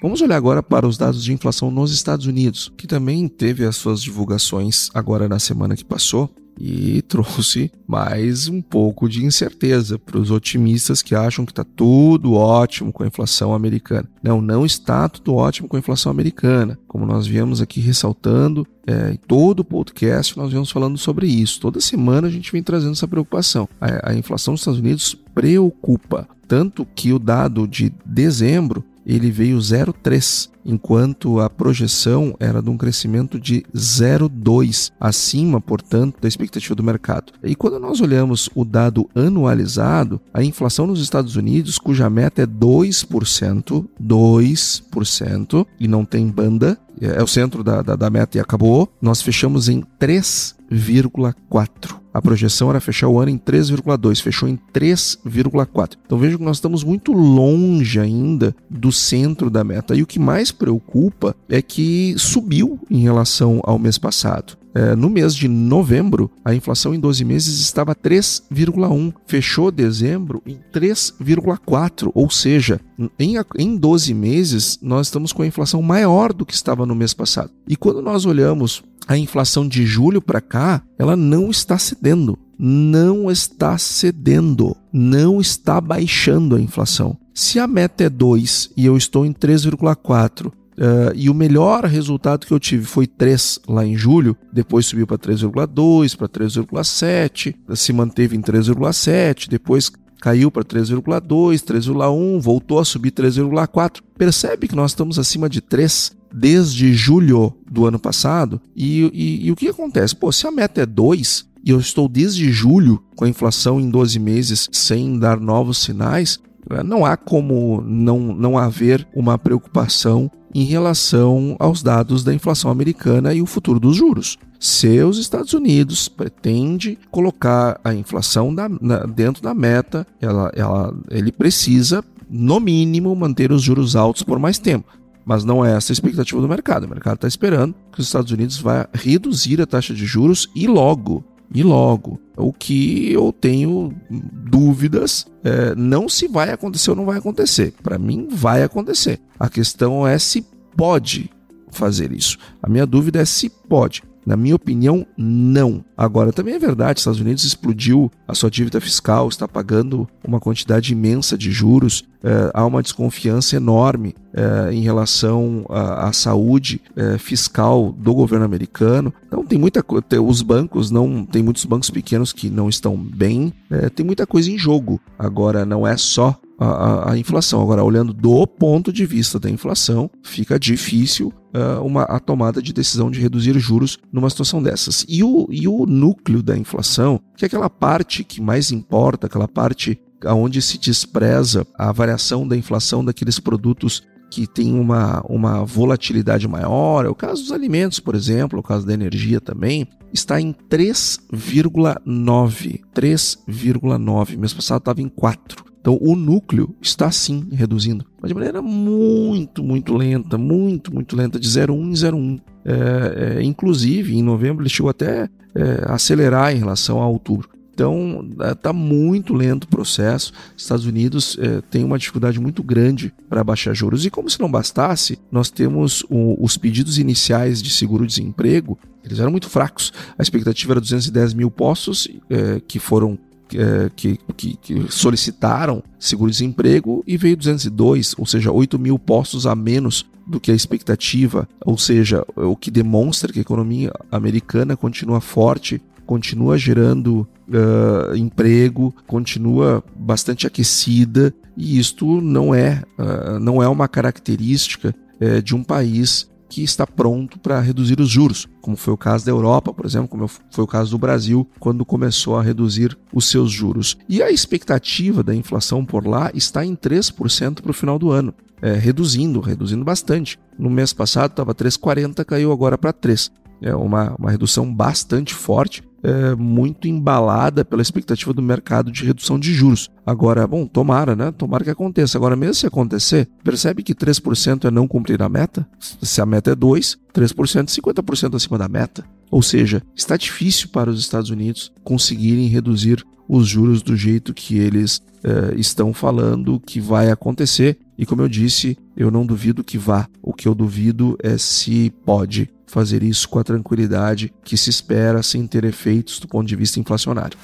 Vamos 0.00 0.20
olhar 0.20 0.36
agora 0.36 0.62
para 0.62 0.86
os 0.86 0.98
dados 0.98 1.24
de 1.24 1.32
inflação 1.32 1.70
nos 1.70 1.90
Estados 1.90 2.26
Unidos, 2.26 2.70
que 2.76 2.86
também 2.86 3.26
teve 3.26 3.64
as 3.64 3.76
suas 3.76 4.02
divulgações 4.02 4.90
agora 4.92 5.28
na 5.28 5.38
semana 5.38 5.74
que 5.74 5.84
passou 5.84 6.30
e 6.58 7.02
trouxe 7.02 7.70
mais 7.86 8.48
um 8.48 8.62
pouco 8.62 9.08
de 9.08 9.24
incerteza 9.24 9.98
para 9.98 10.18
os 10.18 10.30
otimistas 10.30 11.02
que 11.02 11.14
acham 11.14 11.44
que 11.44 11.52
está 11.52 11.64
tudo 11.64 12.34
ótimo 12.34 12.92
com 12.92 13.02
a 13.02 13.06
inflação 13.06 13.54
americana. 13.54 14.08
Não, 14.22 14.40
não 14.40 14.64
está 14.64 15.08
tudo 15.08 15.34
ótimo 15.34 15.68
com 15.68 15.76
a 15.76 15.78
inflação 15.78 16.10
americana. 16.10 16.78
Como 16.86 17.04
nós 17.04 17.26
viemos 17.26 17.60
aqui 17.60 17.80
ressaltando, 17.80 18.66
é, 18.86 19.12
em 19.12 19.16
todo 19.16 19.60
o 19.60 19.64
podcast 19.64 20.36
nós 20.36 20.50
viemos 20.50 20.70
falando 20.70 20.96
sobre 20.98 21.26
isso. 21.26 21.60
Toda 21.60 21.80
semana 21.80 22.28
a 22.28 22.30
gente 22.30 22.52
vem 22.52 22.62
trazendo 22.62 22.92
essa 22.92 23.08
preocupação. 23.08 23.68
A, 23.80 24.10
a 24.10 24.14
inflação 24.14 24.54
dos 24.54 24.60
Estados 24.60 24.80
Unidos 24.80 25.16
preocupa. 25.34 26.28
Tanto 26.46 26.86
que 26.94 27.12
o 27.12 27.18
dado 27.18 27.66
de 27.66 27.92
dezembro 28.04 28.84
ele 29.06 29.30
veio 29.30 29.58
0,3, 29.58 30.48
enquanto 30.64 31.40
a 31.40 31.50
projeção 31.50 32.34
era 32.40 32.62
de 32.62 32.70
um 32.70 32.76
crescimento 32.76 33.38
de 33.38 33.62
0,2, 33.74 34.90
acima, 34.98 35.60
portanto, 35.60 36.20
da 36.20 36.28
expectativa 36.28 36.74
do 36.74 36.82
mercado. 36.82 37.32
E 37.42 37.54
quando 37.54 37.78
nós 37.78 38.00
olhamos 38.00 38.48
o 38.54 38.64
dado 38.64 39.08
anualizado, 39.14 40.20
a 40.32 40.42
inflação 40.42 40.86
nos 40.86 41.00
Estados 41.00 41.36
Unidos, 41.36 41.78
cuja 41.78 42.08
meta 42.08 42.42
é 42.42 42.46
2%, 42.46 43.86
2%, 44.02 45.66
e 45.78 45.88
não 45.88 46.04
tem 46.04 46.26
banda, 46.28 46.78
é 47.00 47.22
o 47.22 47.26
centro 47.26 47.62
da, 47.62 47.82
da, 47.82 47.96
da 47.96 48.10
meta 48.10 48.38
e 48.38 48.40
acabou, 48.40 48.88
nós 49.02 49.20
fechamos 49.20 49.68
em 49.68 49.82
3,4. 50.00 52.03
A 52.14 52.22
projeção 52.22 52.70
era 52.70 52.80
fechar 52.80 53.08
o 53.08 53.18
ano 53.18 53.32
em 53.32 53.38
3,2, 53.38 54.22
fechou 54.22 54.48
em 54.48 54.56
3,4. 54.72 55.96
Então 56.06 56.16
vejo 56.16 56.38
que 56.38 56.44
nós 56.44 56.58
estamos 56.58 56.84
muito 56.84 57.12
longe 57.12 57.98
ainda 57.98 58.54
do 58.70 58.92
centro 58.92 59.50
da 59.50 59.64
meta. 59.64 59.96
E 59.96 60.02
o 60.02 60.06
que 60.06 60.20
mais 60.20 60.52
preocupa 60.52 61.34
é 61.48 61.60
que 61.60 62.14
subiu 62.16 62.78
em 62.88 63.00
relação 63.00 63.60
ao 63.64 63.80
mês 63.80 63.98
passado. 63.98 64.56
É, 64.74 64.96
no 64.96 65.08
mês 65.08 65.34
de 65.34 65.46
novembro, 65.46 66.30
a 66.44 66.52
inflação 66.54 66.92
em 66.92 66.98
12 66.98 67.24
meses 67.24 67.60
estava 67.60 67.94
3,1, 67.94 69.14
fechou 69.26 69.70
dezembro 69.70 70.42
em 70.44 70.58
3,4, 70.72 72.10
ou 72.12 72.28
seja, 72.28 72.80
em, 73.18 73.36
em 73.56 73.76
12 73.76 74.12
meses 74.12 74.78
nós 74.82 75.06
estamos 75.06 75.32
com 75.32 75.42
a 75.42 75.46
inflação 75.46 75.80
maior 75.80 76.32
do 76.32 76.44
que 76.44 76.54
estava 76.54 76.84
no 76.84 76.94
mês 76.94 77.14
passado. 77.14 77.50
E 77.68 77.76
quando 77.76 78.02
nós 78.02 78.26
olhamos 78.26 78.82
a 79.06 79.16
inflação 79.16 79.68
de 79.68 79.86
julho 79.86 80.20
para 80.20 80.40
cá, 80.40 80.82
ela 80.98 81.16
não 81.16 81.50
está 81.50 81.78
cedendo. 81.78 82.38
Não 82.58 83.30
está 83.30 83.76
cedendo, 83.76 84.76
não 84.92 85.40
está 85.40 85.80
baixando 85.80 86.54
a 86.54 86.60
inflação. 86.60 87.16
Se 87.34 87.58
a 87.58 87.66
meta 87.66 88.04
é 88.04 88.08
2 88.08 88.70
e 88.76 88.86
eu 88.86 88.96
estou 88.96 89.26
em 89.26 89.32
3,4 89.32 90.52
Uh, 90.76 91.14
e 91.14 91.30
o 91.30 91.34
melhor 91.34 91.84
resultado 91.84 92.46
que 92.46 92.52
eu 92.52 92.58
tive 92.58 92.84
foi 92.84 93.06
3 93.06 93.60
lá 93.68 93.86
em 93.86 93.96
julho, 93.96 94.36
depois 94.52 94.86
subiu 94.86 95.06
para 95.06 95.18
3,2, 95.18 96.16
para 96.16 96.28
3,7, 96.28 97.54
se 97.74 97.92
manteve 97.92 98.36
em 98.36 98.40
3,7, 98.40 99.48
depois 99.48 99.90
caiu 100.20 100.50
para 100.50 100.64
3,2, 100.64 101.62
3,1, 101.62 102.40
voltou 102.40 102.78
a 102.78 102.84
subir 102.84 103.12
3,4. 103.12 104.00
Percebe 104.16 104.66
que 104.66 104.74
nós 104.74 104.92
estamos 104.92 105.18
acima 105.18 105.48
de 105.48 105.60
3 105.60 106.16
desde 106.32 106.94
julho 106.94 107.54
do 107.70 107.86
ano 107.86 107.98
passado? 107.98 108.60
E, 108.74 109.02
e, 109.12 109.46
e 109.46 109.52
o 109.52 109.56
que 109.56 109.68
acontece? 109.68 110.16
Pô, 110.16 110.32
se 110.32 110.46
a 110.46 110.50
meta 110.50 110.80
é 110.80 110.86
2 110.86 111.46
e 111.62 111.70
eu 111.70 111.78
estou 111.78 112.08
desde 112.08 112.50
julho 112.50 113.02
com 113.14 113.24
a 113.24 113.28
inflação 113.28 113.80
em 113.80 113.88
12 113.88 114.18
meses 114.18 114.68
sem 114.72 115.18
dar 115.18 115.38
novos 115.38 115.78
sinais, 115.78 116.40
não 116.84 117.04
há 117.04 117.16
como 117.16 117.82
não, 117.86 118.18
não 118.18 118.58
haver 118.58 119.06
uma 119.14 119.38
preocupação 119.38 120.30
em 120.54 120.64
relação 120.64 121.56
aos 121.58 121.82
dados 121.82 122.22
da 122.22 122.32
inflação 122.32 122.70
americana 122.70 123.34
e 123.34 123.42
o 123.42 123.46
futuro 123.46 123.80
dos 123.80 123.96
juros. 123.96 124.38
Se 124.60 125.02
os 125.02 125.18
Estados 125.18 125.52
Unidos 125.52 126.08
pretende 126.08 126.98
colocar 127.10 127.78
a 127.84 127.92
inflação 127.92 128.54
da, 128.54 128.68
na, 128.68 129.00
dentro 129.00 129.42
da 129.42 129.52
meta, 129.52 130.06
ela, 130.20 130.50
ela, 130.54 130.94
ele 131.10 131.32
precisa, 131.32 132.04
no 132.30 132.60
mínimo, 132.60 133.14
manter 133.16 133.50
os 133.50 133.62
juros 133.62 133.96
altos 133.96 134.22
por 134.22 134.38
mais 134.38 134.58
tempo. 134.58 134.92
Mas 135.26 135.44
não 135.44 135.64
é 135.64 135.74
essa 135.74 135.90
a 135.90 135.94
expectativa 135.94 136.40
do 136.40 136.48
mercado. 136.48 136.84
O 136.84 136.88
mercado 136.88 137.16
está 137.16 137.26
esperando 137.26 137.74
que 137.92 138.00
os 138.00 138.06
Estados 138.06 138.30
Unidos 138.30 138.58
vá 138.58 138.88
reduzir 138.92 139.60
a 139.60 139.66
taxa 139.66 139.92
de 139.92 140.06
juros 140.06 140.48
e 140.54 140.66
logo 140.66 141.24
e 141.52 141.62
logo. 141.62 142.20
O 142.36 142.52
que 142.52 143.12
eu 143.12 143.32
tenho 143.32 143.94
dúvidas 144.10 145.26
é, 145.42 145.74
não 145.74 146.08
se 146.08 146.26
vai 146.26 146.50
acontecer 146.50 146.90
ou 146.90 146.96
não 146.96 147.04
vai 147.04 147.18
acontecer. 147.18 147.72
Para 147.82 147.98
mim, 147.98 148.28
vai 148.30 148.62
acontecer. 148.62 149.20
A 149.38 149.48
questão 149.48 150.06
é 150.06 150.18
se 150.18 150.44
pode 150.76 151.30
fazer 151.70 152.12
isso. 152.12 152.38
A 152.62 152.68
minha 152.68 152.86
dúvida 152.86 153.20
é 153.20 153.24
se 153.24 153.48
pode. 153.48 154.02
Na 154.26 154.36
minha 154.36 154.54
opinião, 154.54 155.06
não. 155.16 155.84
Agora, 155.96 156.32
também 156.32 156.54
é 156.54 156.58
verdade, 156.58 156.98
Estados 156.98 157.20
Unidos 157.20 157.44
explodiu 157.44 158.10
a 158.26 158.34
sua 158.34 158.50
dívida 158.50 158.80
fiscal, 158.80 159.28
está 159.28 159.46
pagando 159.46 160.08
uma 160.26 160.40
quantidade 160.40 160.92
imensa 160.92 161.36
de 161.36 161.52
juros, 161.52 162.04
é, 162.22 162.50
há 162.54 162.64
uma 162.64 162.82
desconfiança 162.82 163.54
enorme 163.54 164.14
é, 164.32 164.72
em 164.72 164.80
relação 164.80 165.66
à, 165.68 166.10
saúde 166.10 166.80
é, 166.96 167.18
fiscal 167.18 167.92
do 167.92 168.14
governo 168.14 168.46
americano. 168.46 169.12
Então, 169.26 169.44
tem 169.44 169.58
muita 169.58 169.82
coisa. 169.82 170.04
Os 170.22 170.40
bancos 170.40 170.90
não. 170.90 171.26
Tem 171.26 171.42
muitos 171.42 171.66
bancos 171.66 171.90
pequenos 171.90 172.32
que 172.32 172.48
não 172.48 172.68
estão 172.68 172.96
bem, 172.96 173.52
tem 173.94 174.06
muita 174.06 174.26
coisa 174.26 174.50
em 174.50 174.56
jogo. 174.56 175.00
Agora, 175.18 175.66
não 175.66 175.86
é 175.86 175.96
só 175.96 176.38
a, 176.58 177.12
a, 177.12 177.18
inflação. 177.18 177.60
Agora, 177.60 177.84
olhando 177.84 178.12
do 178.12 178.46
ponto 178.46 178.92
de 178.92 179.04
vista 179.06 179.38
da 179.38 179.50
inflação, 179.50 180.10
fica 180.22 180.58
difícil 180.58 181.32
uh, 181.54 181.84
uma, 181.84 182.02
a 182.02 182.18
tomada 182.20 182.62
de 182.62 182.72
decisão 182.72 183.10
de 183.10 183.20
reduzir 183.20 183.58
juros 183.58 183.98
numa 184.12 184.30
situação 184.30 184.62
dessas. 184.62 185.04
E 185.08 185.22
o, 185.22 185.46
e 185.50 185.66
o 185.66 185.86
núcleo 185.86 186.42
da 186.42 186.56
inflação, 186.56 187.20
que 187.36 187.44
é 187.44 187.46
aquela 187.46 187.70
parte 187.70 188.24
que 188.24 188.40
mais 188.40 188.70
importa, 188.70 189.26
aquela 189.26 189.48
parte 189.48 189.98
onde 190.26 190.62
se 190.62 190.78
despreza 190.78 191.66
a 191.78 191.92
variação 191.92 192.48
da 192.48 192.56
inflação 192.56 193.04
daqueles 193.04 193.38
produtos 193.38 194.02
que 194.34 194.46
tem 194.48 194.74
uma, 194.74 195.24
uma 195.28 195.64
volatilidade 195.64 196.48
maior, 196.48 197.04
é 197.04 197.08
o 197.08 197.14
caso 197.14 197.42
dos 197.42 197.52
alimentos, 197.52 198.00
por 198.00 198.16
exemplo, 198.16 198.58
é 198.58 198.60
o 198.60 198.64
caso 198.64 198.84
da 198.84 198.92
energia 198.92 199.40
também, 199.40 199.86
está 200.12 200.40
em 200.40 200.52
3,9. 200.52 202.80
3,9. 202.92 204.36
Mês 204.36 204.52
passado 204.52 204.80
estava 204.80 205.00
em 205.00 205.08
4. 205.08 205.64
Então 205.80 205.96
o 206.00 206.16
núcleo 206.16 206.74
está 206.82 207.12
sim 207.12 207.46
reduzindo, 207.52 208.04
mas 208.20 208.30
de 208.30 208.34
maneira 208.34 208.60
muito, 208.60 209.62
muito 209.62 209.94
lenta, 209.94 210.36
muito, 210.36 210.92
muito 210.92 211.14
lenta, 211.14 211.38
de 211.38 211.46
0,1 211.46 211.80
em 211.80 211.92
0,1. 211.92 212.40
É, 212.64 213.36
é, 213.38 213.42
inclusive, 213.44 214.16
em 214.16 214.22
novembro 214.22 214.62
ele 214.62 214.70
chegou 214.70 214.90
até 214.90 215.28
é, 215.54 215.84
acelerar 215.86 216.52
em 216.52 216.58
relação 216.58 217.00
a 217.00 217.06
outubro. 217.06 217.48
Então 217.74 218.24
está 218.52 218.72
muito 218.72 219.34
lento 219.34 219.64
o 219.64 219.68
processo. 219.68 220.32
Estados 220.56 220.86
Unidos 220.86 221.36
é, 221.40 221.60
tem 221.62 221.82
uma 221.82 221.98
dificuldade 221.98 222.38
muito 222.38 222.62
grande 222.62 223.12
para 223.28 223.42
baixar 223.42 223.74
juros. 223.74 224.06
E 224.06 224.10
como 224.10 224.30
se 224.30 224.40
não 224.40 224.50
bastasse, 224.50 225.18
nós 225.30 225.50
temos 225.50 226.04
o, 226.08 226.42
os 226.42 226.56
pedidos 226.56 226.98
iniciais 226.98 227.60
de 227.60 227.70
seguro-desemprego, 227.70 228.78
eles 229.04 229.18
eram 229.18 229.32
muito 229.32 229.50
fracos. 229.50 229.92
A 230.16 230.22
expectativa 230.22 230.72
era 230.72 230.80
210 230.80 231.34
mil 231.34 231.50
postos 231.50 232.08
é, 232.30 232.62
que 232.66 232.78
foram 232.78 233.18
é, 233.52 233.90
que, 233.94 234.18
que, 234.36 234.56
que, 234.56 234.86
solicitaram 234.90 235.82
seguro-desemprego 235.98 237.04
e 237.06 237.16
veio 237.16 237.36
202, 237.36 238.14
ou 238.16 238.24
seja, 238.24 238.50
8 238.50 238.78
mil 238.78 238.98
postos 238.98 239.46
a 239.46 239.54
menos 239.54 240.06
do 240.26 240.40
que 240.40 240.50
a 240.50 240.54
expectativa, 240.54 241.46
ou 241.64 241.76
seja, 241.76 242.24
o 242.34 242.56
que 242.56 242.70
demonstra 242.70 243.30
que 243.32 243.38
a 243.38 243.42
economia 243.42 243.92
americana 244.10 244.76
continua 244.76 245.20
forte, 245.20 245.82
continua 246.06 246.56
gerando 246.58 247.26
uh, 247.48 248.16
emprego, 248.16 248.94
continua 249.06 249.82
bastante 249.96 250.46
aquecida 250.46 251.34
e 251.56 251.78
isto 251.78 252.20
não 252.20 252.54
é, 252.54 252.82
uh, 252.98 253.38
não 253.38 253.62
é 253.62 253.68
uma 253.68 253.88
característica 253.88 254.94
uh, 255.20 255.42
de 255.42 255.54
um 255.54 255.62
país 255.62 256.28
que 256.48 256.62
está 256.62 256.86
pronto 256.86 257.38
para 257.38 257.60
reduzir 257.60 257.98
os 258.00 258.08
juros, 258.08 258.46
como 258.60 258.76
foi 258.76 258.94
o 258.94 258.96
caso 258.96 259.24
da 259.24 259.32
Europa, 259.32 259.72
por 259.72 259.84
exemplo, 259.84 260.08
como 260.08 260.28
foi 260.28 260.62
o 260.62 260.68
caso 260.68 260.92
do 260.92 260.98
Brasil, 260.98 261.48
quando 261.58 261.84
começou 261.84 262.36
a 262.36 262.42
reduzir 262.42 262.96
os 263.12 263.28
seus 263.28 263.50
juros. 263.50 263.96
E 264.08 264.22
a 264.22 264.30
expectativa 264.30 265.22
da 265.22 265.34
inflação 265.34 265.84
por 265.84 266.06
lá 266.06 266.30
está 266.32 266.64
em 266.64 266.76
3% 266.76 267.60
para 267.60 267.70
o 267.70 267.74
final 267.74 267.98
do 267.98 268.12
ano 268.12 268.32
é, 268.64 268.72
reduzindo, 268.72 269.40
reduzindo 269.40 269.84
bastante. 269.84 270.38
No 270.58 270.70
mês 270.70 270.90
passado 270.90 271.32
estava 271.32 271.54
3,40, 271.54 272.24
caiu 272.24 272.50
agora 272.50 272.78
para 272.78 272.94
3. 272.94 273.30
É 273.64 273.74
uma, 273.74 274.14
uma 274.18 274.30
redução 274.30 274.70
bastante 274.72 275.34
forte, 275.34 275.82
é, 276.02 276.34
muito 276.34 276.86
embalada 276.86 277.64
pela 277.64 277.80
expectativa 277.80 278.30
do 278.34 278.42
mercado 278.42 278.92
de 278.92 279.06
redução 279.06 279.38
de 279.38 279.54
juros. 279.54 279.88
Agora, 280.04 280.46
bom, 280.46 280.66
tomara, 280.66 281.16
né? 281.16 281.32
Tomara 281.32 281.64
que 281.64 281.70
aconteça. 281.70 282.18
Agora, 282.18 282.36
mesmo 282.36 282.52
se 282.52 282.66
acontecer, 282.66 283.26
percebe 283.42 283.82
que 283.82 283.94
3% 283.94 284.66
é 284.66 284.70
não 284.70 284.86
cumprir 284.86 285.22
a 285.22 285.30
meta? 285.30 285.66
Se 285.80 286.20
a 286.20 286.26
meta 286.26 286.50
é 286.50 286.54
2, 286.54 286.98
3% 287.14 287.62
é 287.62 288.02
50% 288.02 288.34
acima 288.34 288.58
da 288.58 288.68
meta. 288.68 289.02
Ou 289.30 289.42
seja, 289.42 289.82
está 289.96 290.14
difícil 290.18 290.68
para 290.68 290.90
os 290.90 291.00
Estados 291.00 291.30
Unidos 291.30 291.72
conseguirem 291.82 292.48
reduzir 292.48 293.02
os 293.26 293.48
juros 293.48 293.80
do 293.80 293.96
jeito 293.96 294.34
que 294.34 294.58
eles 294.58 294.98
uh, 294.98 295.58
estão 295.58 295.94
falando 295.94 296.60
que 296.60 296.80
vai 296.80 297.10
acontecer. 297.10 297.78
E 297.96 298.04
como 298.04 298.20
eu 298.20 298.28
disse, 298.28 298.76
eu 298.94 299.10
não 299.10 299.24
duvido 299.24 299.64
que 299.64 299.78
vá. 299.78 300.06
O 300.22 300.34
que 300.34 300.46
eu 300.46 300.54
duvido 300.54 301.16
é 301.22 301.38
se 301.38 301.90
pode 302.04 302.50
fazer 302.66 303.02
isso 303.02 303.28
com 303.28 303.38
a 303.38 303.44
tranquilidade 303.44 304.32
que 304.44 304.56
se 304.56 304.70
espera 304.70 305.22
sem 305.22 305.46
ter 305.46 305.64
efeitos 305.64 306.18
do 306.18 306.28
ponto 306.28 306.46
de 306.46 306.56
vista 306.56 306.80
inflacionário. 306.80 307.38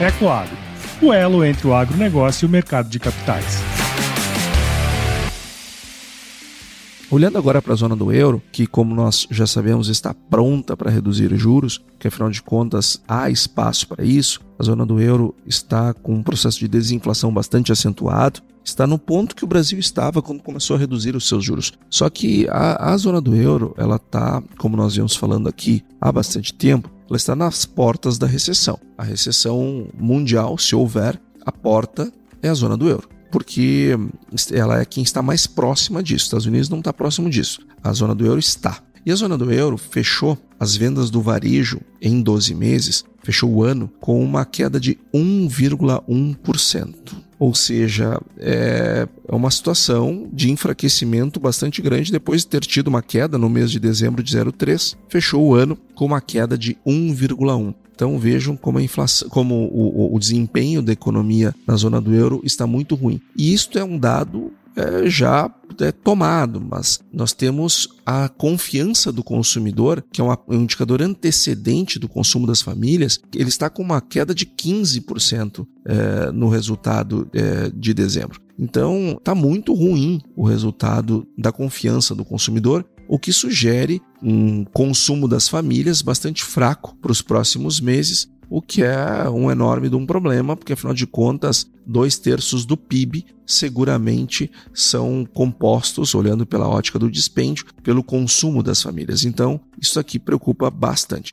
Ecoagro, 0.00 0.56
o 1.00 1.12
elo 1.12 1.44
entre 1.44 1.66
o 1.66 1.74
agronegócio 1.74 2.44
e 2.44 2.48
o 2.48 2.50
mercado 2.50 2.88
de 2.88 2.98
capitais. 2.98 3.71
Olhando 7.12 7.36
agora 7.36 7.60
para 7.60 7.74
a 7.74 7.76
zona 7.76 7.94
do 7.94 8.10
euro, 8.10 8.40
que 8.50 8.66
como 8.66 8.94
nós 8.94 9.28
já 9.30 9.46
sabemos 9.46 9.88
está 9.88 10.14
pronta 10.14 10.74
para 10.74 10.90
reduzir 10.90 11.30
juros, 11.36 11.78
que 11.98 12.08
afinal 12.08 12.30
de 12.30 12.40
contas 12.40 13.02
há 13.06 13.28
espaço 13.28 13.86
para 13.86 14.02
isso, 14.02 14.40
a 14.58 14.62
zona 14.62 14.86
do 14.86 14.98
euro 14.98 15.34
está 15.46 15.92
com 15.92 16.14
um 16.14 16.22
processo 16.22 16.58
de 16.58 16.66
desinflação 16.66 17.30
bastante 17.30 17.70
acentuado, 17.70 18.40
está 18.64 18.86
no 18.86 18.98
ponto 18.98 19.36
que 19.36 19.44
o 19.44 19.46
Brasil 19.46 19.78
estava 19.78 20.22
quando 20.22 20.42
começou 20.42 20.74
a 20.74 20.78
reduzir 20.78 21.14
os 21.14 21.28
seus 21.28 21.44
juros. 21.44 21.74
Só 21.90 22.08
que 22.08 22.48
a, 22.48 22.94
a 22.94 22.96
zona 22.96 23.20
do 23.20 23.36
euro, 23.36 23.74
ela 23.76 23.96
está, 23.96 24.42
como 24.56 24.74
nós 24.74 24.94
viemos 24.94 25.14
falando 25.14 25.50
aqui 25.50 25.84
há 26.00 26.10
bastante 26.10 26.54
tempo, 26.54 26.90
ela 27.10 27.18
está 27.18 27.36
nas 27.36 27.66
portas 27.66 28.16
da 28.16 28.26
recessão. 28.26 28.80
A 28.96 29.02
recessão 29.02 29.86
mundial, 30.00 30.56
se 30.56 30.74
houver, 30.74 31.20
a 31.44 31.52
porta 31.52 32.10
é 32.42 32.48
a 32.48 32.54
zona 32.54 32.74
do 32.74 32.88
euro 32.88 33.06
porque 33.32 33.98
ela 34.52 34.80
é 34.80 34.84
quem 34.84 35.02
está 35.02 35.20
mais 35.22 35.46
próxima 35.46 36.02
disso. 36.02 36.18
Os 36.18 36.24
Estados 36.24 36.46
Unidos 36.46 36.68
não 36.68 36.78
está 36.78 36.92
próximo 36.92 37.28
disso. 37.28 37.60
A 37.82 37.92
zona 37.92 38.14
do 38.14 38.24
euro 38.24 38.38
está. 38.38 38.78
E 39.04 39.10
a 39.10 39.16
zona 39.16 39.36
do 39.36 39.50
euro 39.50 39.76
fechou 39.76 40.38
as 40.60 40.76
vendas 40.76 41.10
do 41.10 41.20
varejo 41.20 41.80
em 42.00 42.22
12 42.22 42.54
meses, 42.54 43.04
fechou 43.24 43.50
o 43.50 43.64
ano 43.64 43.90
com 44.00 44.22
uma 44.22 44.44
queda 44.44 44.78
de 44.78 44.96
1,1%. 45.12 46.94
Ou 47.36 47.52
seja, 47.52 48.20
é, 48.38 49.08
é 49.28 49.34
uma 49.34 49.50
situação 49.50 50.28
de 50.32 50.52
enfraquecimento 50.52 51.40
bastante 51.40 51.82
grande 51.82 52.12
depois 52.12 52.42
de 52.42 52.46
ter 52.46 52.60
tido 52.60 52.86
uma 52.86 53.02
queda 53.02 53.36
no 53.36 53.50
mês 53.50 53.72
de 53.72 53.80
dezembro 53.80 54.22
de 54.22 54.36
0,3, 54.36 54.96
fechou 55.08 55.44
o 55.44 55.54
ano 55.54 55.76
com 55.96 56.04
uma 56.04 56.20
queda 56.20 56.56
de 56.56 56.76
1,1. 56.86 57.74
Então 57.94 58.18
vejam 58.18 58.56
como 58.56 58.78
a 58.78 58.82
inflação, 58.82 59.28
como 59.28 59.54
o, 59.54 60.14
o, 60.14 60.18
desempenho 60.18 60.82
da 60.82 60.92
economia 60.92 61.54
na 61.66 61.76
zona 61.76 62.00
do 62.00 62.14
euro 62.14 62.40
está 62.44 62.66
muito 62.66 62.94
ruim. 62.94 63.20
E 63.36 63.52
isto 63.52 63.78
é 63.78 63.84
um 63.84 63.98
dado 63.98 64.52
é, 64.74 65.08
já 65.08 65.50
é, 65.80 65.92
tomado, 65.92 66.60
mas 66.60 67.00
nós 67.12 67.32
temos 67.32 67.88
a 68.06 68.28
confiança 68.28 69.12
do 69.12 69.22
consumidor, 69.22 70.02
que 70.10 70.20
é 70.20 70.24
um 70.24 70.34
indicador 70.50 71.02
antecedente 71.02 71.98
do 71.98 72.08
consumo 72.08 72.46
das 72.46 72.62
famílias, 72.62 73.20
ele 73.34 73.48
está 73.48 73.68
com 73.68 73.82
uma 73.82 74.00
queda 74.00 74.34
de 74.34 74.46
15% 74.46 75.66
é, 75.84 76.32
no 76.32 76.48
resultado 76.48 77.28
é, 77.34 77.70
de 77.74 77.92
dezembro. 77.92 78.40
Então, 78.58 79.16
está 79.18 79.34
muito 79.34 79.74
ruim 79.74 80.20
o 80.36 80.44
resultado 80.44 81.26
da 81.36 81.50
confiança 81.50 82.14
do 82.14 82.24
consumidor 82.24 82.84
o 83.12 83.18
que 83.18 83.30
sugere 83.30 84.00
um 84.22 84.64
consumo 84.64 85.28
das 85.28 85.46
famílias 85.46 86.00
bastante 86.00 86.42
fraco 86.42 86.96
para 86.96 87.12
os 87.12 87.20
próximos 87.20 87.78
meses, 87.78 88.26
o 88.48 88.62
que 88.62 88.82
é 88.82 89.28
um 89.28 89.50
enorme 89.50 89.94
um 89.94 90.06
problema, 90.06 90.56
porque 90.56 90.72
afinal 90.72 90.94
de 90.94 91.06
contas, 91.06 91.70
dois 91.86 92.18
terços 92.18 92.64
do 92.64 92.74
PIB 92.74 93.26
seguramente 93.44 94.50
são 94.72 95.28
compostos, 95.30 96.14
olhando 96.14 96.46
pela 96.46 96.66
ótica 96.66 96.98
do 96.98 97.10
dispêndio, 97.10 97.66
pelo 97.82 98.02
consumo 98.02 98.62
das 98.62 98.80
famílias. 98.80 99.26
Então, 99.26 99.60
isso 99.78 100.00
aqui 100.00 100.18
preocupa 100.18 100.70
bastante. 100.70 101.30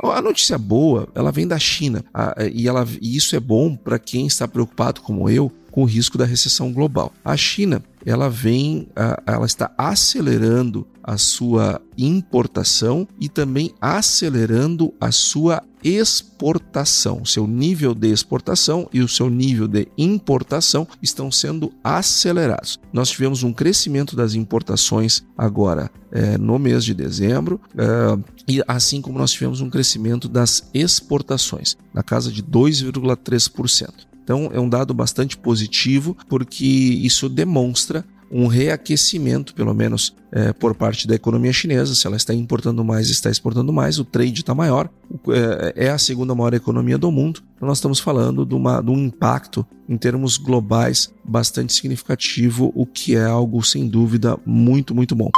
A 0.00 0.22
notícia 0.22 0.56
boa, 0.56 1.08
ela 1.12 1.32
vem 1.32 1.48
da 1.48 1.58
China, 1.58 2.04
e, 2.52 2.68
ela, 2.68 2.86
e 3.00 3.16
isso 3.16 3.34
é 3.34 3.40
bom 3.40 3.74
para 3.74 3.98
quem 3.98 4.28
está 4.28 4.46
preocupado, 4.46 5.00
como 5.00 5.28
eu, 5.28 5.50
com 5.72 5.82
o 5.82 5.86
risco 5.86 6.16
da 6.16 6.24
recessão 6.24 6.72
global. 6.72 7.12
A 7.24 7.36
China 7.36 7.82
ela 8.04 8.28
vem, 8.28 8.88
ela 9.26 9.46
está 9.46 9.72
acelerando 9.76 10.86
a 11.02 11.18
sua 11.18 11.80
importação 11.98 13.06
e 13.20 13.28
também 13.28 13.72
acelerando 13.80 14.92
a 15.00 15.12
sua 15.12 15.62
exportação. 15.84 17.26
Seu 17.26 17.46
nível 17.46 17.94
de 17.94 18.10
exportação 18.10 18.88
e 18.90 19.02
o 19.02 19.08
seu 19.08 19.28
nível 19.28 19.68
de 19.68 19.86
importação 19.98 20.88
estão 21.02 21.30
sendo 21.30 21.70
acelerados. 21.84 22.80
Nós 22.90 23.10
tivemos 23.10 23.42
um 23.42 23.52
crescimento 23.52 24.16
das 24.16 24.34
importações 24.34 25.22
agora 25.36 25.90
é, 26.10 26.38
no 26.38 26.58
mês 26.58 26.84
de 26.84 26.94
dezembro, 26.94 27.60
é, 27.76 28.18
e 28.48 28.62
assim 28.66 29.02
como 29.02 29.18
nós 29.18 29.32
tivemos 29.32 29.60
um 29.60 29.68
crescimento 29.68 30.26
das 30.26 30.70
exportações, 30.72 31.76
na 31.92 32.02
casa 32.02 32.32
de 32.32 32.42
2,3%. 32.42 34.13
Então 34.24 34.50
é 34.52 34.58
um 34.58 34.68
dado 34.68 34.92
bastante 34.92 35.36
positivo, 35.36 36.16
porque 36.28 36.64
isso 36.64 37.28
demonstra 37.28 38.04
um 38.30 38.48
reaquecimento, 38.48 39.54
pelo 39.54 39.72
menos 39.72 40.16
é, 40.32 40.52
por 40.52 40.74
parte 40.74 41.06
da 41.06 41.14
economia 41.14 41.52
chinesa. 41.52 41.94
Se 41.94 42.04
ela 42.04 42.16
está 42.16 42.34
importando 42.34 42.82
mais, 42.82 43.08
está 43.08 43.30
exportando 43.30 43.72
mais, 43.72 43.98
o 44.00 44.04
trade 44.04 44.40
está 44.40 44.52
maior, 44.52 44.90
é, 45.28 45.86
é, 45.86 45.90
a 45.90 45.98
segunda 45.98 46.34
maior 46.34 46.52
economia 46.52 46.98
do 46.98 47.12
mundo. 47.12 47.42
Então, 47.54 47.68
nós 47.68 47.78
estamos 47.78 48.00
falando 48.00 48.44
de, 48.44 48.54
uma, 48.54 48.80
de 48.80 48.90
um 48.90 48.98
impacto 49.04 49.64
em 49.88 49.96
termos 49.96 50.36
globais 50.36 51.12
bastante 51.24 51.72
significativo, 51.72 52.72
o 52.74 52.84
que 52.84 53.14
é 53.14 53.24
algo 53.24 53.62
sem 53.62 53.86
dúvida 53.86 54.36
muito, 54.44 54.94
muito 54.94 55.14
bom. 55.14 55.30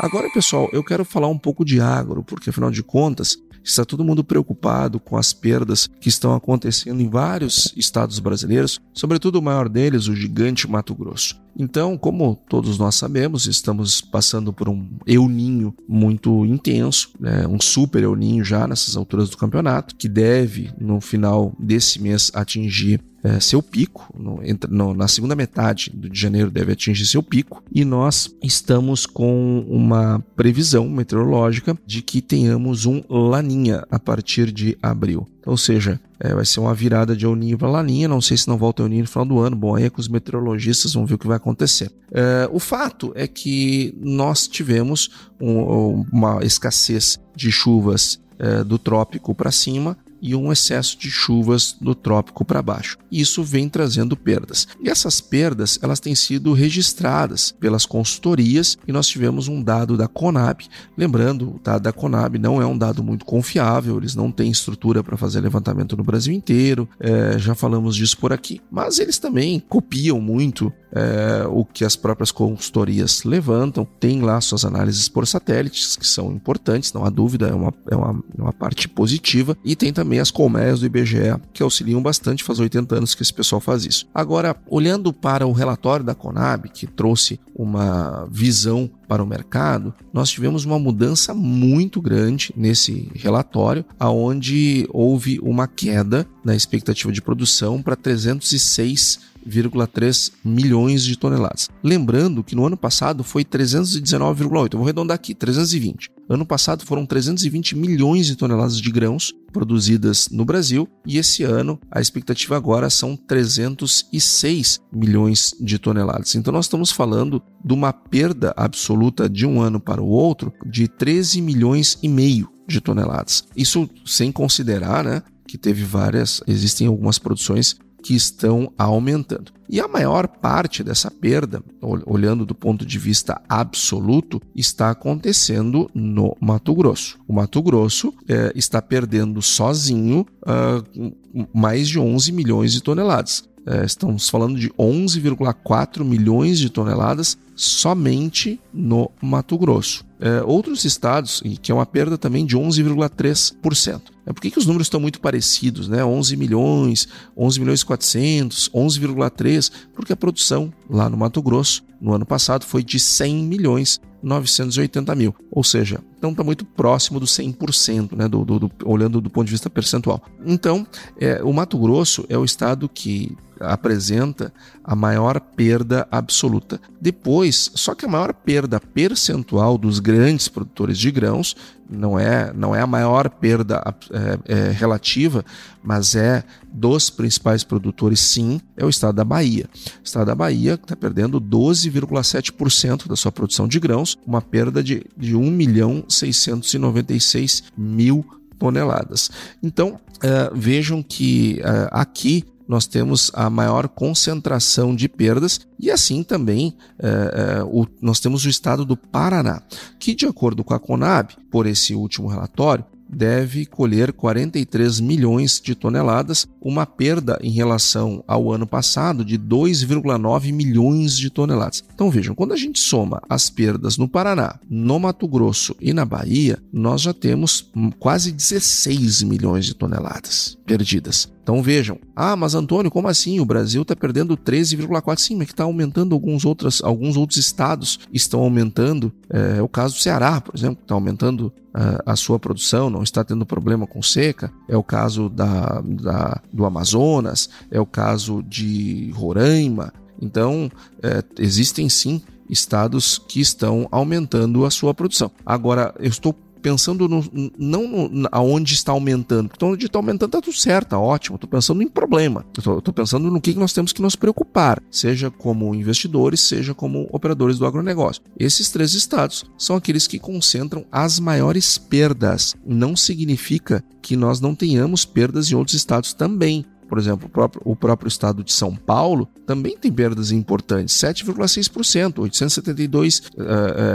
Agora, 0.00 0.28
pessoal, 0.32 0.68
eu 0.72 0.84
quero 0.84 1.04
falar 1.04 1.28
um 1.28 1.38
pouco 1.38 1.64
de 1.64 1.80
agro, 1.80 2.22
porque 2.22 2.50
afinal 2.50 2.70
de 2.70 2.82
contas, 2.82 3.36
Está 3.64 3.84
todo 3.84 4.04
mundo 4.04 4.24
preocupado 4.24 5.00
com 5.00 5.16
as 5.16 5.32
perdas 5.32 5.88
que 6.00 6.08
estão 6.08 6.34
acontecendo 6.34 7.00
em 7.00 7.08
vários 7.08 7.72
estados 7.76 8.18
brasileiros, 8.18 8.80
sobretudo 8.92 9.38
o 9.38 9.42
maior 9.42 9.68
deles, 9.68 10.08
o 10.08 10.14
gigante 10.14 10.68
Mato 10.68 10.94
Grosso. 10.94 11.41
Então, 11.58 11.96
como 11.96 12.38
todos 12.48 12.78
nós 12.78 12.94
sabemos, 12.94 13.46
estamos 13.46 14.00
passando 14.00 14.52
por 14.52 14.68
um 14.68 14.86
euninho 15.06 15.74
muito 15.88 16.44
intenso, 16.46 17.10
né? 17.20 17.46
um 17.46 17.60
super 17.60 18.02
euninho 18.02 18.44
já 18.44 18.66
nessas 18.66 18.96
alturas 18.96 19.30
do 19.30 19.36
campeonato, 19.36 19.94
que 19.96 20.08
deve, 20.08 20.70
no 20.78 21.00
final 21.00 21.54
desse 21.58 22.00
mês, 22.00 22.30
atingir 22.34 23.00
é, 23.24 23.38
seu 23.38 23.62
pico, 23.62 24.12
no, 24.18 24.40
no, 24.68 24.94
na 24.94 25.06
segunda 25.06 25.36
metade 25.36 25.92
de 25.94 26.18
janeiro 26.18 26.50
deve 26.50 26.72
atingir 26.72 27.06
seu 27.06 27.22
pico, 27.22 27.62
e 27.72 27.84
nós 27.84 28.34
estamos 28.42 29.06
com 29.06 29.64
uma 29.68 30.24
previsão 30.34 30.88
meteorológica 30.88 31.78
de 31.86 32.02
que 32.02 32.20
tenhamos 32.20 32.84
um 32.84 33.02
laninha 33.08 33.86
a 33.90 33.98
partir 33.98 34.50
de 34.50 34.76
abril. 34.82 35.26
Ou 35.46 35.56
seja, 35.56 36.00
é, 36.24 36.32
vai 36.32 36.44
ser 36.44 36.60
uma 36.60 36.72
virada 36.72 37.16
de 37.16 37.26
El 37.26 37.34
Ninho 37.34 37.58
para 37.58 37.68
Laninha. 37.68 38.06
Não 38.06 38.20
sei 38.20 38.36
se 38.36 38.46
não 38.46 38.56
volta 38.56 38.82
El 38.82 38.88
Ninho 38.88 39.02
no 39.02 39.08
final 39.08 39.26
do 39.26 39.40
ano. 39.40 39.56
Bom, 39.56 39.74
aí 39.74 39.84
é 39.84 39.90
com 39.90 40.00
os 40.00 40.06
meteorologistas, 40.06 40.94
vão 40.94 41.04
ver 41.04 41.14
o 41.14 41.18
que 41.18 41.26
vai 41.26 41.36
acontecer. 41.36 41.90
É, 42.12 42.48
o 42.52 42.60
fato 42.60 43.12
é 43.16 43.26
que 43.26 43.92
nós 44.00 44.46
tivemos 44.46 45.10
um, 45.40 46.04
uma 46.12 46.38
escassez 46.44 47.18
de 47.34 47.50
chuvas 47.50 48.20
é, 48.38 48.62
do 48.62 48.78
trópico 48.78 49.34
para 49.34 49.50
cima 49.50 49.98
e 50.22 50.36
um 50.36 50.52
excesso 50.52 50.96
de 50.96 51.10
chuvas 51.10 51.76
do 51.80 51.94
trópico 51.94 52.44
para 52.44 52.62
baixo. 52.62 52.96
Isso 53.10 53.42
vem 53.42 53.68
trazendo 53.68 54.16
perdas. 54.16 54.68
E 54.80 54.88
essas 54.88 55.20
perdas, 55.20 55.78
elas 55.82 55.98
têm 55.98 56.14
sido 56.14 56.52
registradas 56.52 57.52
pelas 57.58 57.84
consultorias 57.84 58.78
e 58.86 58.92
nós 58.92 59.08
tivemos 59.08 59.48
um 59.48 59.60
dado 59.60 59.96
da 59.96 60.06
Conab. 60.06 60.64
Lembrando, 60.96 61.56
o 61.56 61.60
dado 61.62 61.82
da 61.82 61.92
Conab 61.92 62.38
não 62.38 62.62
é 62.62 62.66
um 62.66 62.78
dado 62.78 63.02
muito 63.02 63.24
confiável, 63.24 63.98
eles 63.98 64.14
não 64.14 64.30
têm 64.30 64.50
estrutura 64.50 65.02
para 65.02 65.16
fazer 65.16 65.40
levantamento 65.40 65.96
no 65.96 66.04
Brasil 66.04 66.32
inteiro, 66.32 66.88
é, 67.00 67.38
já 67.38 67.54
falamos 67.54 67.96
disso 67.96 68.16
por 68.16 68.32
aqui. 68.32 68.60
Mas 68.70 69.00
eles 69.00 69.18
também 69.18 69.60
copiam 69.68 70.20
muito 70.20 70.72
é, 70.92 71.46
o 71.48 71.64
que 71.64 71.84
as 71.84 71.96
próprias 71.96 72.30
consultorias 72.30 73.24
levantam, 73.24 73.86
tem 73.98 74.20
lá 74.20 74.40
suas 74.40 74.64
análises 74.64 75.08
por 75.08 75.26
satélites, 75.26 75.96
que 75.96 76.06
são 76.06 76.30
importantes, 76.32 76.92
não 76.92 77.04
há 77.04 77.10
dúvida, 77.10 77.48
é 77.48 77.54
uma, 77.54 77.74
é 77.90 77.96
uma, 77.96 78.24
é 78.38 78.42
uma 78.42 78.52
parte 78.52 78.88
positiva, 78.88 79.56
e 79.64 79.74
tem 79.74 79.92
também 79.92 80.20
as 80.20 80.30
colmeias 80.30 80.80
do 80.80 80.86
IBGE, 80.86 81.40
que 81.52 81.62
auxiliam 81.62 82.02
bastante, 82.02 82.44
faz 82.44 82.58
80 82.58 82.96
anos 82.96 83.14
que 83.14 83.22
esse 83.22 83.32
pessoal 83.32 83.60
faz 83.60 83.84
isso. 83.84 84.06
Agora, 84.14 84.56
olhando 84.68 85.12
para 85.12 85.46
o 85.46 85.52
relatório 85.52 86.04
da 86.04 86.14
Conab, 86.14 86.68
que 86.68 86.86
trouxe 86.86 87.40
uma 87.54 88.26
visão 88.30 88.90
para 89.06 89.22
o 89.22 89.26
mercado, 89.26 89.94
nós 90.12 90.30
tivemos 90.30 90.64
uma 90.64 90.78
mudança 90.78 91.34
muito 91.34 92.00
grande 92.00 92.52
nesse 92.56 93.10
relatório, 93.14 93.84
aonde 93.98 94.86
houve 94.90 95.38
uma 95.42 95.68
queda 95.68 96.26
na 96.44 96.56
expectativa 96.56 97.12
de 97.12 97.20
produção 97.20 97.82
para 97.82 97.94
306 97.94 99.31
3,3 99.48 100.32
milhões 100.44 101.04
de 101.04 101.16
toneladas. 101.16 101.68
Lembrando 101.82 102.44
que 102.44 102.54
no 102.54 102.66
ano 102.66 102.76
passado 102.76 103.22
foi 103.24 103.44
319,8, 103.44 104.72
eu 104.72 104.78
vou 104.78 104.86
arredondar 104.86 105.14
aqui, 105.14 105.34
320. 105.34 106.10
Ano 106.28 106.46
passado 106.46 106.84
foram 106.84 107.04
320 107.04 107.76
milhões 107.76 108.26
de 108.26 108.36
toneladas 108.36 108.80
de 108.80 108.90
grãos 108.90 109.32
produzidas 109.52 110.28
no 110.30 110.44
Brasil 110.44 110.88
e 111.06 111.18
esse 111.18 111.42
ano 111.42 111.78
a 111.90 112.00
expectativa 112.00 112.56
agora 112.56 112.88
são 112.88 113.16
306 113.16 114.80
milhões 114.92 115.54
de 115.60 115.78
toneladas. 115.78 116.34
Então 116.34 116.52
nós 116.52 116.64
estamos 116.64 116.90
falando 116.90 117.42
de 117.62 117.74
uma 117.74 117.92
perda 117.92 118.54
absoluta 118.56 119.28
de 119.28 119.46
um 119.46 119.60
ano 119.60 119.78
para 119.78 120.00
o 120.02 120.08
outro 120.08 120.52
de 120.64 120.88
13 120.88 121.42
milhões 121.42 121.98
e 122.02 122.08
meio 122.08 122.48
de 122.66 122.80
toneladas. 122.80 123.44
Isso 123.56 123.88
sem 124.06 124.32
considerar, 124.32 125.04
né, 125.04 125.22
que 125.46 125.58
teve 125.58 125.84
várias, 125.84 126.40
existem 126.46 126.86
algumas 126.86 127.18
produções 127.18 127.76
que 128.02 128.14
estão 128.14 128.72
aumentando. 128.76 129.52
E 129.72 129.80
a 129.80 129.88
maior 129.88 130.28
parte 130.28 130.84
dessa 130.84 131.10
perda, 131.10 131.62
olhando 132.04 132.44
do 132.44 132.54
ponto 132.54 132.84
de 132.84 132.98
vista 132.98 133.40
absoluto, 133.48 134.38
está 134.54 134.90
acontecendo 134.90 135.90
no 135.94 136.36
Mato 136.38 136.74
Grosso. 136.74 137.18
O 137.26 137.32
Mato 137.32 137.62
Grosso 137.62 138.12
é, 138.28 138.52
está 138.54 138.82
perdendo 138.82 139.40
sozinho 139.40 140.26
uh, 140.42 141.48
mais 141.54 141.88
de 141.88 141.98
11 141.98 142.32
milhões 142.32 142.72
de 142.72 142.82
toneladas. 142.82 143.48
É, 143.64 143.84
estamos 143.84 144.28
falando 144.28 144.58
de 144.58 144.68
11,4 144.70 146.04
milhões 146.04 146.58
de 146.58 146.68
toneladas 146.68 147.38
somente 147.54 148.60
no 148.74 149.10
Mato 149.22 149.56
Grosso. 149.56 150.04
É, 150.20 150.42
outros 150.42 150.84
estados, 150.84 151.42
que 151.60 151.70
é 151.70 151.74
uma 151.74 151.86
perda 151.86 152.18
também 152.18 152.44
de 152.44 152.56
11,3%. 152.56 154.02
É, 154.26 154.32
por 154.32 154.40
que, 154.40 154.50
que 154.50 154.58
os 154.58 154.66
números 154.66 154.86
estão 154.86 155.00
muito 155.00 155.20
parecidos, 155.20 155.88
né? 155.88 156.04
11 156.04 156.36
milhões, 156.36 157.08
11 157.36 157.60
milhões 157.60 157.80
e 157.80 157.86
400, 157.86 158.70
11,3, 158.70 159.61
porque 159.94 160.12
a 160.12 160.16
produção 160.16 160.72
lá 160.88 161.08
no 161.08 161.16
Mato 161.16 161.42
Grosso 161.42 161.84
no 162.00 162.12
ano 162.12 162.26
passado 162.26 162.64
foi 162.64 162.82
de 162.82 162.98
100 162.98 163.44
milhões 163.44 164.00
980 164.22 165.14
mil, 165.14 165.34
ou 165.50 165.64
seja, 165.64 166.00
então 166.16 166.30
está 166.30 166.44
muito 166.44 166.64
próximo 166.64 167.18
do 167.18 167.26
100%, 167.26 168.16
né, 168.16 168.28
do, 168.28 168.44
do, 168.44 168.58
do, 168.60 168.72
olhando 168.84 169.20
do 169.20 169.28
ponto 169.28 169.46
de 169.46 169.52
vista 169.52 169.68
percentual. 169.68 170.22
Então, 170.44 170.86
é, 171.18 171.42
o 171.42 171.52
Mato 171.52 171.78
Grosso 171.78 172.24
é 172.28 172.38
o 172.38 172.44
estado 172.44 172.88
que 172.88 173.36
apresenta 173.62 174.52
a 174.82 174.96
maior 174.96 175.40
perda 175.40 176.06
absoluta. 176.10 176.80
Depois, 177.00 177.70
só 177.74 177.94
que 177.94 178.04
a 178.04 178.08
maior 178.08 178.32
perda 178.32 178.80
percentual 178.80 179.78
dos 179.78 180.00
grandes 180.00 180.48
produtores 180.48 180.98
de 180.98 181.10
grãos 181.10 181.56
não 181.88 182.18
é, 182.18 182.52
não 182.54 182.74
é 182.74 182.80
a 182.80 182.86
maior 182.86 183.28
perda 183.28 183.82
é, 184.10 184.52
é, 184.52 184.70
relativa, 184.70 185.44
mas 185.82 186.14
é 186.14 186.42
dos 186.72 187.10
principais 187.10 187.62
produtores, 187.62 188.20
sim, 188.20 188.60
é 188.76 188.84
o 188.84 188.88
estado 188.88 189.16
da 189.16 189.24
Bahia. 189.24 189.68
O 190.00 190.04
estado 190.04 190.26
da 190.26 190.34
Bahia 190.34 190.74
está 190.74 190.96
perdendo 190.96 191.40
12,7% 191.40 193.06
da 193.06 193.14
sua 193.14 193.30
produção 193.30 193.68
de 193.68 193.78
grãos, 193.78 194.11
uma 194.26 194.40
perda 194.40 194.82
de, 194.82 195.04
de 195.16 195.36
1 195.36 195.50
milhão 195.50 196.04
696 196.08 197.64
mil 197.76 198.24
toneladas. 198.58 199.30
Então, 199.62 199.98
é, 200.22 200.50
vejam 200.54 201.02
que 201.02 201.60
é, 201.60 201.88
aqui 201.90 202.44
nós 202.68 202.86
temos 202.86 203.30
a 203.34 203.50
maior 203.50 203.88
concentração 203.88 204.94
de 204.94 205.08
perdas 205.08 205.60
e 205.78 205.90
assim 205.90 206.22
também 206.22 206.74
é, 206.98 207.62
o, 207.64 207.86
nós 208.00 208.20
temos 208.20 208.44
o 208.44 208.48
estado 208.48 208.84
do 208.84 208.96
Paraná, 208.96 209.60
que 209.98 210.14
de 210.14 210.26
acordo 210.26 210.62
com 210.62 210.72
a 210.72 210.78
Conab, 210.78 211.34
por 211.50 211.66
esse 211.66 211.94
último 211.94 212.28
relatório, 212.28 212.84
deve 213.12 213.66
colher 213.66 214.12
43 214.12 215.00
milhões 215.00 215.60
de 215.60 215.74
toneladas, 215.74 216.46
uma 216.60 216.86
perda 216.86 217.38
em 217.42 217.50
relação 217.50 218.24
ao 218.26 218.52
ano 218.52 218.66
passado 218.66 219.24
de 219.24 219.38
2,9 219.38 220.52
milhões 220.52 221.16
de 221.16 221.30
toneladas. 221.30 221.84
Então 221.94 222.10
vejam, 222.10 222.34
quando 222.34 222.52
a 222.52 222.56
gente 222.56 222.78
soma 222.78 223.20
as 223.28 223.50
perdas 223.50 223.96
no 223.96 224.08
Paraná, 224.08 224.58
no 224.68 224.98
Mato 224.98 225.28
Grosso 225.28 225.76
e 225.80 225.92
na 225.92 226.04
Bahia, 226.04 226.58
nós 226.72 227.02
já 227.02 227.12
temos 227.12 227.70
quase 227.98 228.32
16 228.32 229.22
milhões 229.22 229.66
de 229.66 229.74
toneladas 229.74 230.56
perdidas. 230.66 231.31
Então 231.42 231.62
vejam, 231.62 231.98
ah, 232.14 232.36
mas 232.36 232.54
Antônio, 232.54 232.90
como 232.90 233.08
assim? 233.08 233.40
O 233.40 233.44
Brasil 233.44 233.82
está 233.82 233.96
perdendo 233.96 234.36
13,4, 234.36 235.18
sim, 235.18 235.36
mas 235.36 235.46
que 235.46 235.52
está 235.52 235.64
aumentando 235.64 236.14
alguns 236.14 236.44
outros, 236.44 236.82
alguns 236.82 237.16
outros 237.16 237.38
estados 237.38 237.98
estão 238.12 238.40
aumentando. 238.40 239.12
É, 239.28 239.58
é 239.58 239.62
o 239.62 239.68
caso 239.68 239.94
do 239.94 240.00
Ceará, 240.00 240.40
por 240.40 240.54
exemplo, 240.54 240.76
que 240.76 240.82
está 240.82 240.94
aumentando 240.94 241.52
uh, 241.74 242.02
a 242.06 242.14
sua 242.14 242.38
produção, 242.38 242.88
não 242.88 243.02
está 243.02 243.24
tendo 243.24 243.44
problema 243.44 243.86
com 243.86 244.00
seca. 244.00 244.52
É 244.68 244.76
o 244.76 244.84
caso 244.84 245.28
da, 245.28 245.82
da 245.84 246.40
do 246.52 246.64
Amazonas, 246.64 247.50
é 247.70 247.80
o 247.80 247.86
caso 247.86 248.42
de 248.44 249.10
Roraima. 249.14 249.92
Então, 250.20 250.70
é, 251.02 251.24
existem 251.40 251.88
sim 251.88 252.22
estados 252.48 253.18
que 253.18 253.40
estão 253.40 253.88
aumentando 253.90 254.64
a 254.64 254.70
sua 254.70 254.94
produção. 254.94 255.32
Agora, 255.44 255.92
eu 255.98 256.08
estou 256.08 256.36
pensando 256.62 257.08
no, 257.08 257.24
não 257.58 258.08
no, 258.08 258.28
aonde 258.30 258.74
está 258.74 258.92
aumentando. 258.92 259.50
Então, 259.54 259.72
onde 259.72 259.86
está 259.86 259.98
aumentando 259.98 260.28
está 260.28 260.40
tudo 260.40 260.56
certo, 260.56 260.90
tá 260.90 260.98
ótimo. 260.98 261.34
Estou 261.34 261.50
pensando 261.50 261.82
em 261.82 261.88
problema. 261.88 262.46
Estou 262.56 262.94
pensando 262.94 263.30
no 263.30 263.40
que 263.40 263.54
nós 263.54 263.72
temos 263.72 263.92
que 263.92 264.00
nos 264.00 264.16
preocupar, 264.16 264.82
seja 264.90 265.30
como 265.30 265.74
investidores, 265.74 266.40
seja 266.40 266.72
como 266.72 267.08
operadores 267.12 267.58
do 267.58 267.66
agronegócio. 267.66 268.22
Esses 268.38 268.70
três 268.70 268.94
estados 268.94 269.44
são 269.58 269.76
aqueles 269.76 270.06
que 270.06 270.18
concentram 270.18 270.84
as 270.90 271.18
maiores 271.18 271.76
perdas. 271.76 272.54
Não 272.64 272.96
significa 272.96 273.84
que 274.00 274.16
nós 274.16 274.40
não 274.40 274.54
tenhamos 274.54 275.04
perdas 275.04 275.50
em 275.50 275.54
outros 275.54 275.74
estados 275.74 276.12
também 276.14 276.64
por 276.92 276.98
exemplo, 276.98 277.26
o 277.26 277.30
próprio, 277.30 277.62
o 277.64 277.74
próprio 277.74 278.06
estado 278.06 278.44
de 278.44 278.52
São 278.52 278.76
Paulo 278.76 279.26
também 279.46 279.78
tem 279.78 279.90
perdas 279.90 280.30
importantes, 280.30 280.94
7,6%, 280.96 282.18
872 282.18 283.18
uh, 283.18 283.22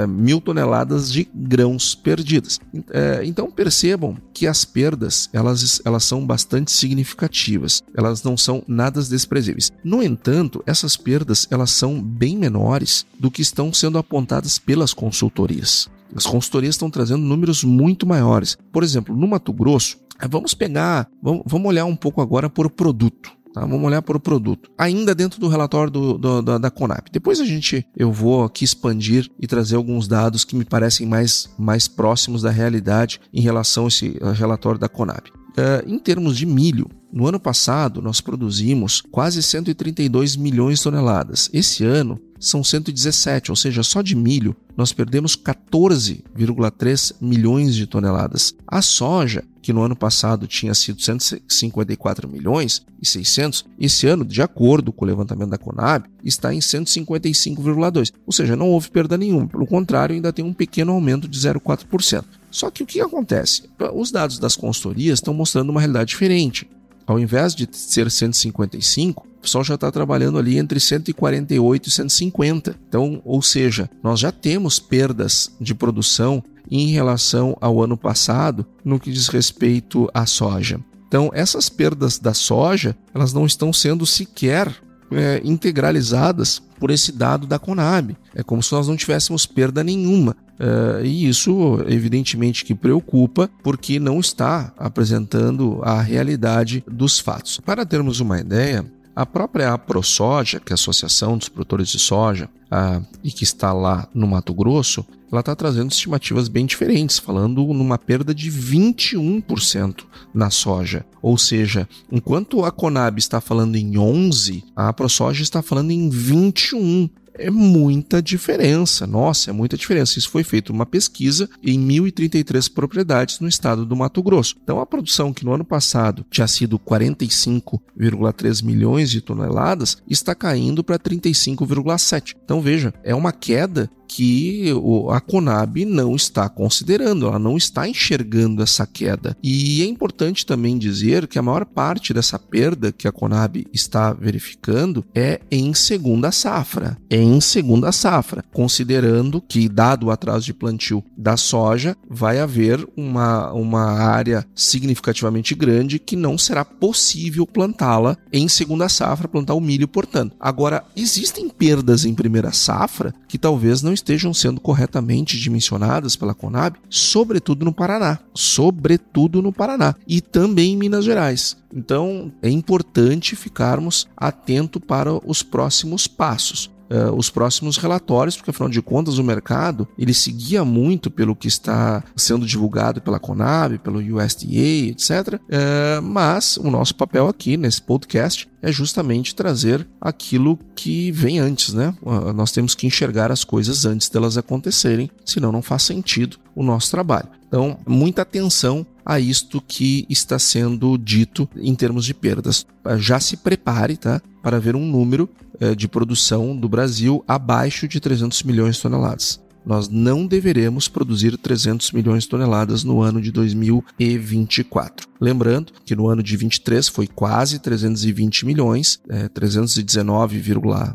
uh, 0.06 0.08
mil 0.08 0.42
toneladas 0.42 1.12
de 1.12 1.30
grãos 1.32 1.94
perdidas. 1.94 2.58
Uh, 2.74 3.22
então 3.24 3.52
percebam 3.52 4.18
que 4.34 4.48
as 4.48 4.66
perdas 4.66 5.30
elas, 5.32 5.80
elas 5.86 6.06
são 6.06 6.26
bastante 6.26 6.72
significativas, 6.72 7.84
elas 7.96 8.24
não 8.24 8.36
são 8.36 8.64
nada 8.68 9.00
desprezíveis. 9.04 9.72
No 9.84 10.02
entanto, 10.02 10.64
essas 10.66 10.98
perdas 10.98 11.48
elas 11.52 11.70
são 11.70 12.02
bem 12.02 12.36
menores 12.36 13.06
do 13.20 13.30
que 13.30 13.44
estão 13.44 13.72
sendo 13.72 14.00
apontadas 14.00 14.58
pelas 14.58 14.92
consultorias. 14.92 15.88
As 16.16 16.26
consultorias 16.26 16.76
estão 16.76 16.90
trazendo 16.90 17.24
números 17.24 17.64
muito 17.64 18.08
maiores. 18.08 18.58
Por 18.72 18.84
exemplo, 18.84 19.16
no 19.16 19.28
Mato 19.28 19.52
Grosso, 19.52 19.98
Vamos 20.30 20.54
pegar, 20.54 21.10
vamos, 21.22 21.44
olhar 21.66 21.86
um 21.86 21.96
pouco 21.96 22.22
agora 22.22 22.50
por 22.50 22.70
produto. 22.70 23.32
Tá? 23.54 23.62
Vamos 23.62 23.84
olhar 23.84 24.02
por 24.02 24.16
o 24.16 24.20
produto. 24.20 24.70
Ainda 24.78 25.16
dentro 25.16 25.40
do 25.40 25.48
relatório 25.48 25.92
do, 25.92 26.18
do, 26.18 26.42
da, 26.42 26.58
da 26.58 26.70
Conap. 26.70 27.08
Depois 27.12 27.40
a 27.40 27.46
gente, 27.46 27.86
eu 27.96 28.12
vou 28.12 28.44
aqui 28.44 28.64
expandir 28.64 29.30
e 29.40 29.48
trazer 29.48 29.76
alguns 29.76 30.08
dados 30.08 30.46
que 30.46 30.56
me 30.56 30.64
parecem 30.64 31.08
mais, 31.08 31.50
mais 31.58 31.88
próximos 31.88 32.44
da 32.44 32.52
realidade 32.52 33.20
em 33.34 33.42
relação 33.42 33.86
a 33.86 33.88
esse 33.88 34.18
relatório 34.36 34.80
da 34.80 34.88
Conap. 34.88 35.28
Uh, 35.28 35.92
em 35.92 35.98
termos 35.98 36.38
de 36.38 36.46
milho, 36.46 36.88
no 37.12 37.26
ano 37.26 37.40
passado 37.40 38.00
nós 38.00 38.22
produzimos 38.22 39.02
quase 39.02 39.42
132 39.42 40.36
milhões 40.36 40.78
de 40.78 40.84
toneladas. 40.84 41.50
Esse 41.52 41.84
ano 41.84 42.20
são 42.40 42.64
117, 42.64 43.52
ou 43.52 43.56
seja, 43.56 43.84
só 43.84 44.02
de 44.02 44.16
milho 44.16 44.56
nós 44.76 44.94
perdemos 44.94 45.36
14,3 45.36 47.16
milhões 47.20 47.76
de 47.76 47.88
toneladas. 47.88 48.54
A 48.68 48.82
soja, 48.82 49.44
que 49.62 49.74
no 49.74 49.82
ano 49.82 49.96
passado 49.96 50.46
tinha 50.46 50.74
sido 50.76 51.02
154 51.02 52.30
milhões 52.30 52.86
e 53.02 53.08
600, 53.08 53.66
esse 53.80 54.06
ano, 54.08 54.24
de 54.24 54.42
acordo 54.42 54.94
com 54.94 55.04
o 55.04 55.08
levantamento 55.08 55.50
da 55.50 55.58
Conab, 55.58 56.06
está 56.24 56.54
em 56.54 56.60
155,2. 56.60 58.14
Ou 58.26 58.32
seja, 58.32 58.56
não 58.56 58.70
houve 58.70 58.92
perda 58.92 59.18
nenhuma. 59.18 59.48
Pelo 59.48 59.66
contrário, 59.66 60.16
ainda 60.16 60.32
tem 60.32 60.46
um 60.46 60.54
pequeno 60.54 60.92
aumento 60.92 61.28
de 61.28 61.40
0,4%. 61.40 62.24
Só 62.52 62.70
que 62.70 62.84
o 62.84 62.86
que 62.86 63.02
acontece? 63.02 63.64
Os 63.94 64.12
dados 64.12 64.40
das 64.40 64.56
consultorias 64.56 65.20
estão 65.20 65.34
mostrando 65.34 65.70
uma 65.70 65.80
realidade 65.80 66.10
diferente. 66.10 66.70
Ao 67.08 67.18
invés 67.18 67.56
de 67.56 67.68
ser 67.72 68.12
155, 68.12 69.26
o 69.26 69.42
pessoal 69.42 69.64
já 69.64 69.76
está 69.76 69.90
trabalhando 69.90 70.38
ali 70.38 70.58
entre 70.58 70.78
148 70.78 71.88
e 71.88 71.92
150. 71.92 72.76
Então, 72.90 73.22
ou 73.24 73.42
seja, 73.42 73.90
nós 74.04 74.20
já 74.20 74.30
temos 74.30 74.78
perdas 74.78 75.50
de 75.60 75.74
produção 75.74 76.44
em 76.70 76.88
relação 76.88 77.58
ao 77.62 77.82
ano 77.82 77.98
passado 77.98 78.66
no 78.84 79.00
que 79.00 79.10
diz 79.10 79.30
respeito 79.30 80.10
à 80.14 80.26
soja. 80.26 80.82
Então, 81.08 81.32
essas 81.34 81.70
perdas 81.70 82.20
da 82.20 82.34
soja, 82.34 82.94
elas 83.16 83.32
não 83.32 83.46
estão 83.46 83.72
sendo 83.72 84.06
sequer 84.06 84.76
é, 85.12 85.42
integralizadas 85.44 86.62
por 86.80 86.92
esse 86.92 87.12
dado 87.12 87.48
da 87.48 87.60
Conab. 87.60 88.16
É 88.36 88.44
como 88.44 88.62
se 88.62 88.72
nós 88.74 88.88
não 88.88 88.96
tivéssemos 88.96 89.46
perda 89.46 89.84
nenhuma. 89.84 90.36
Uh, 90.60 91.06
e 91.06 91.30
isso, 91.30 91.84
evidentemente, 91.88 92.66
que 92.66 92.74
preocupa, 92.74 93.50
porque 93.62 94.00
não 94.00 94.20
está 94.20 94.74
apresentando 94.76 95.80
a 95.84 96.02
realidade 96.02 96.84
dos 96.90 97.20
fatos. 97.20 97.60
Para 97.60 97.86
termos 97.86 98.20
uma 98.20 98.40
ideia, 98.40 98.84
a 99.18 99.26
própria 99.26 99.74
AproSoja, 99.74 100.60
que 100.60 100.72
é 100.72 100.74
a 100.74 100.76
Associação 100.76 101.40
dos 101.40 101.50
Produtores 101.50 101.90
de 101.90 101.98
Soja, 101.98 102.48
uh, 102.66 103.04
e 103.24 103.32
que 103.32 103.44
está 103.44 103.74
lá 103.74 104.08
no 104.14 104.28
Mato 104.28 104.54
Grosso, 104.54 105.04
ela 105.32 105.40
está 105.40 105.56
trazendo 105.56 105.92
estimativas 105.92 106.48
bem 106.48 106.68
diferentes, 106.68 107.18
falando 107.18 107.66
numa 107.74 107.98
perda 107.98 108.32
de 108.32 108.52
21% 108.52 110.04
na 110.32 110.52
soja. 110.52 111.04
Ou 111.20 111.36
seja, 111.36 111.90
enquanto 112.12 112.64
a 112.64 112.72
Conab 112.72 113.18
está 113.18 113.42
falando 113.42 113.76
em 113.76 113.98
11, 113.98 114.64
a 114.76 114.90
AproSoja 114.90 115.42
está 115.42 115.64
falando 115.64 115.90
em 115.90 116.10
21 116.12 117.10
é 117.38 117.50
muita 117.50 118.22
diferença. 118.22 119.08
Nossa, 119.08 119.50
é 119.50 119.54
muita 119.54 119.78
diferença. 119.78 120.18
Isso 120.18 120.30
foi 120.30 120.44
feito 120.44 120.72
uma 120.72 120.86
pesquisa 120.86 121.50
em 121.64 121.80
1.033 121.80 122.72
propriedades 122.74 123.40
no 123.40 123.48
estado 123.48 123.86
do 123.86 123.96
Mato 123.96 124.22
Grosso. 124.22 124.56
Então, 124.64 124.80
a 124.80 124.86
produção 124.86 125.34
que 125.34 125.46
no 125.46 125.54
ano 125.54 125.66
passado 125.66 126.26
tinha 126.30 126.48
sido 126.48 126.80
45,3 126.80 128.64
milhões 128.64 129.10
de 129.10 129.22
toneladas 129.22 129.98
está 130.08 130.34
caindo 130.34 130.84
para 130.84 131.00
35,7. 131.00 132.36
Então, 132.44 132.62
veja, 132.62 132.94
é 133.04 133.14
uma 133.14 133.32
queda 133.32 133.90
que 134.08 134.72
a 135.12 135.20
Conab 135.20 135.86
não 135.86 136.16
está 136.16 136.48
considerando, 136.48 137.28
ela 137.28 137.40
não 137.40 137.58
está 137.58 137.88
enxergando 137.88 138.64
essa 138.64 138.86
queda. 138.86 139.38
E 139.44 139.82
é 139.82 139.86
importante 139.86 140.46
também 140.46 140.78
dizer 140.78 141.28
que 141.28 141.38
a 141.38 141.42
maior 141.42 141.66
parte 141.66 142.14
dessa 142.14 142.40
perda 142.40 142.92
que 142.92 143.08
a 143.08 143.12
Conab 143.12 143.68
está 143.74 144.14
verificando 144.14 145.06
é 145.14 145.42
em 145.52 145.74
segunda 145.74 146.32
safra. 146.32 146.98
É 147.10 147.18
em 147.18 147.42
segunda 147.42 147.92
safra, 147.92 148.44
considerando 148.54 149.42
que, 149.42 149.68
dado 149.68 150.08
o 150.08 150.12
atraso 150.12 150.46
de 150.46 150.54
plantio 150.54 151.04
da 151.18 151.36
soja, 151.36 151.96
vai 152.10 152.40
haver 152.40 152.88
uma, 152.96 153.52
uma 153.52 153.92
área 153.92 154.46
significativamente 154.56 155.54
grande 155.54 156.00
que 156.00 156.16
não 156.16 156.38
será 156.38 156.64
possível 156.64 157.46
plantá-la 157.46 158.18
em 158.32 158.48
segunda 158.48 158.88
safra, 158.88 159.28
plantar 159.28 159.54
o 159.54 159.62
milho, 159.62 159.88
portanto. 159.88 160.36
Agora, 160.40 160.84
existem 160.96 161.50
perdas 161.50 162.06
em 162.06 162.14
primeira 162.14 162.52
safra 162.52 163.14
que 163.28 163.38
talvez 163.38 163.82
não 163.82 163.94
estejam 163.98 164.34
sendo 164.34 164.62
corretamente 164.62 165.38
dimensionadas 165.38 166.16
pela 166.16 166.34
Conab, 166.34 166.78
sobretudo 166.90 167.66
no 167.66 167.74
Paraná, 167.74 168.20
sobretudo 168.34 169.42
no 169.42 169.52
Paraná. 169.52 169.96
E 170.08 170.22
também 170.22 170.74
em 170.74 170.78
Minas 170.78 171.06
Gerais. 171.06 171.58
Então, 171.74 172.32
é 172.42 172.50
importante 172.50 173.36
ficarmos 173.36 174.08
atentos 174.16 174.82
para 174.86 175.14
os 175.28 175.44
próximos 175.44 176.08
passos 176.08 176.70
uh, 176.90 177.14
os 177.16 177.30
próximos 177.30 177.78
relatórios, 177.78 178.36
porque 178.36 178.52
afinal 178.52 178.70
de 178.70 178.82
contas 178.82 179.18
o 179.18 179.24
mercado 179.24 179.88
ele 179.98 180.14
seguia 180.14 180.64
muito 180.64 181.10
pelo 181.10 181.36
que 181.36 181.48
está 181.48 182.04
sendo 182.16 182.46
divulgado 182.46 183.02
pela 183.02 183.20
Conab, 183.20 183.78
pelo 183.80 184.00
USDA, 184.00 184.90
etc. 184.92 185.34
Uh, 185.34 185.40
eh, 185.50 186.00
mas 186.02 186.58
o 186.58 186.70
nosso 186.70 186.96
papel 186.96 187.28
aqui 187.28 187.58
nesse 187.58 187.82
podcast 187.82 188.48
é 188.62 188.72
justamente 188.72 189.36
trazer 189.36 189.88
aquilo 190.02 190.60
que 190.76 191.12
vem 191.12 191.40
antes, 191.40 191.74
né? 191.74 191.94
Uh, 192.02 192.34
nós 192.34 192.52
temos 192.52 192.76
que 192.76 192.88
enxergar 192.88 193.32
as 193.32 193.44
coisas 193.44 193.86
antes 193.86 194.10
delas 194.10 194.38
acontecerem, 194.38 195.10
senão 195.26 195.52
não 195.52 195.62
faz 195.62 195.84
sentido 195.84 196.38
o 196.56 196.64
nosso 196.64 196.90
trabalho. 196.92 197.30
Então, 197.48 197.78
muita 197.88 198.24
atenção 198.24 198.86
a 199.08 199.22
isto 199.22 199.64
que 199.66 200.06
está 200.10 200.38
sendo 200.38 200.98
dito 200.98 201.50
em 201.56 201.74
termos 201.74 202.04
de 202.04 202.14
perdas. 202.14 202.66
Já 202.98 203.22
se 203.22 203.38
prepare, 203.38 203.96
tá? 203.96 204.22
Para 204.44 204.60
ver 204.60 204.76
um 204.76 204.86
número 204.86 205.30
eh, 205.62 205.74
de 205.74 205.88
produção 205.88 206.56
do 206.56 206.68
Brasil 206.68 207.24
abaixo 207.26 207.88
de 207.88 208.02
300 208.02 208.44
milhões 208.44 208.76
de 208.76 208.82
toneladas. 208.82 209.40
Nós 209.66 209.90
não 209.90 210.26
deveremos 210.26 210.88
produzir 210.88 211.38
300 211.38 211.92
milhões 211.92 212.24
de 212.24 212.30
toneladas 212.30 212.84
no 212.84 213.02
ano 213.02 213.22
de 213.22 213.32
2024. 213.32 215.08
Lembrando 215.20 215.74
que 215.86 215.96
no 215.96 216.08
ano 216.08 216.22
de 216.22 216.36
23 216.38 216.88
foi 216.90 217.08
quase 217.08 217.60
320 217.60 218.46
milhões, 218.46 219.00
é, 219.10 219.28
319, 219.30 220.42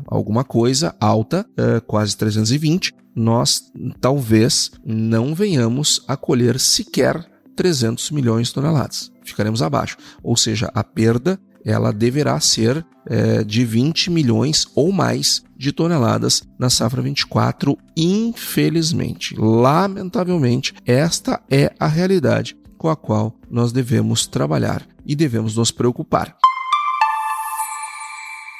alguma 0.07 0.43
coisa, 0.43 0.95
alta, 0.99 1.45
é, 1.57 1.79
quase 1.79 2.15
320. 2.17 2.93
Nós 3.15 3.71
talvez 4.01 4.71
não 4.83 5.35
venhamos 5.35 6.03
a 6.07 6.17
colher 6.17 6.59
sequer 6.59 7.32
300 7.55 8.11
milhões 8.11 8.47
de 8.47 8.53
toneladas. 8.53 9.11
Ficaremos 9.23 9.61
abaixo. 9.61 9.97
Ou 10.21 10.35
seja, 10.35 10.71
a 10.73 10.83
perda 10.83 11.39
ela 11.65 11.93
deverá 11.93 12.39
ser 12.39 12.85
é, 13.05 13.43
de 13.43 13.63
20 13.63 14.11
milhões 14.11 14.67
ou 14.75 14.91
mais 14.91 15.43
de 15.57 15.71
toneladas 15.71 16.43
na 16.59 16.69
safra 16.69 17.01
24. 17.01 17.77
Infelizmente, 17.95 19.35
lamentavelmente, 19.37 20.73
esta 20.85 21.41
é 21.49 21.73
a 21.79 21.87
realidade 21.87 22.57
com 22.77 22.89
a 22.89 22.95
qual 22.95 23.39
nós 23.49 23.71
devemos 23.71 24.27
trabalhar 24.27 24.85
e 25.05 25.15
devemos 25.15 25.55
nos 25.55 25.71
preocupar. 25.71 26.35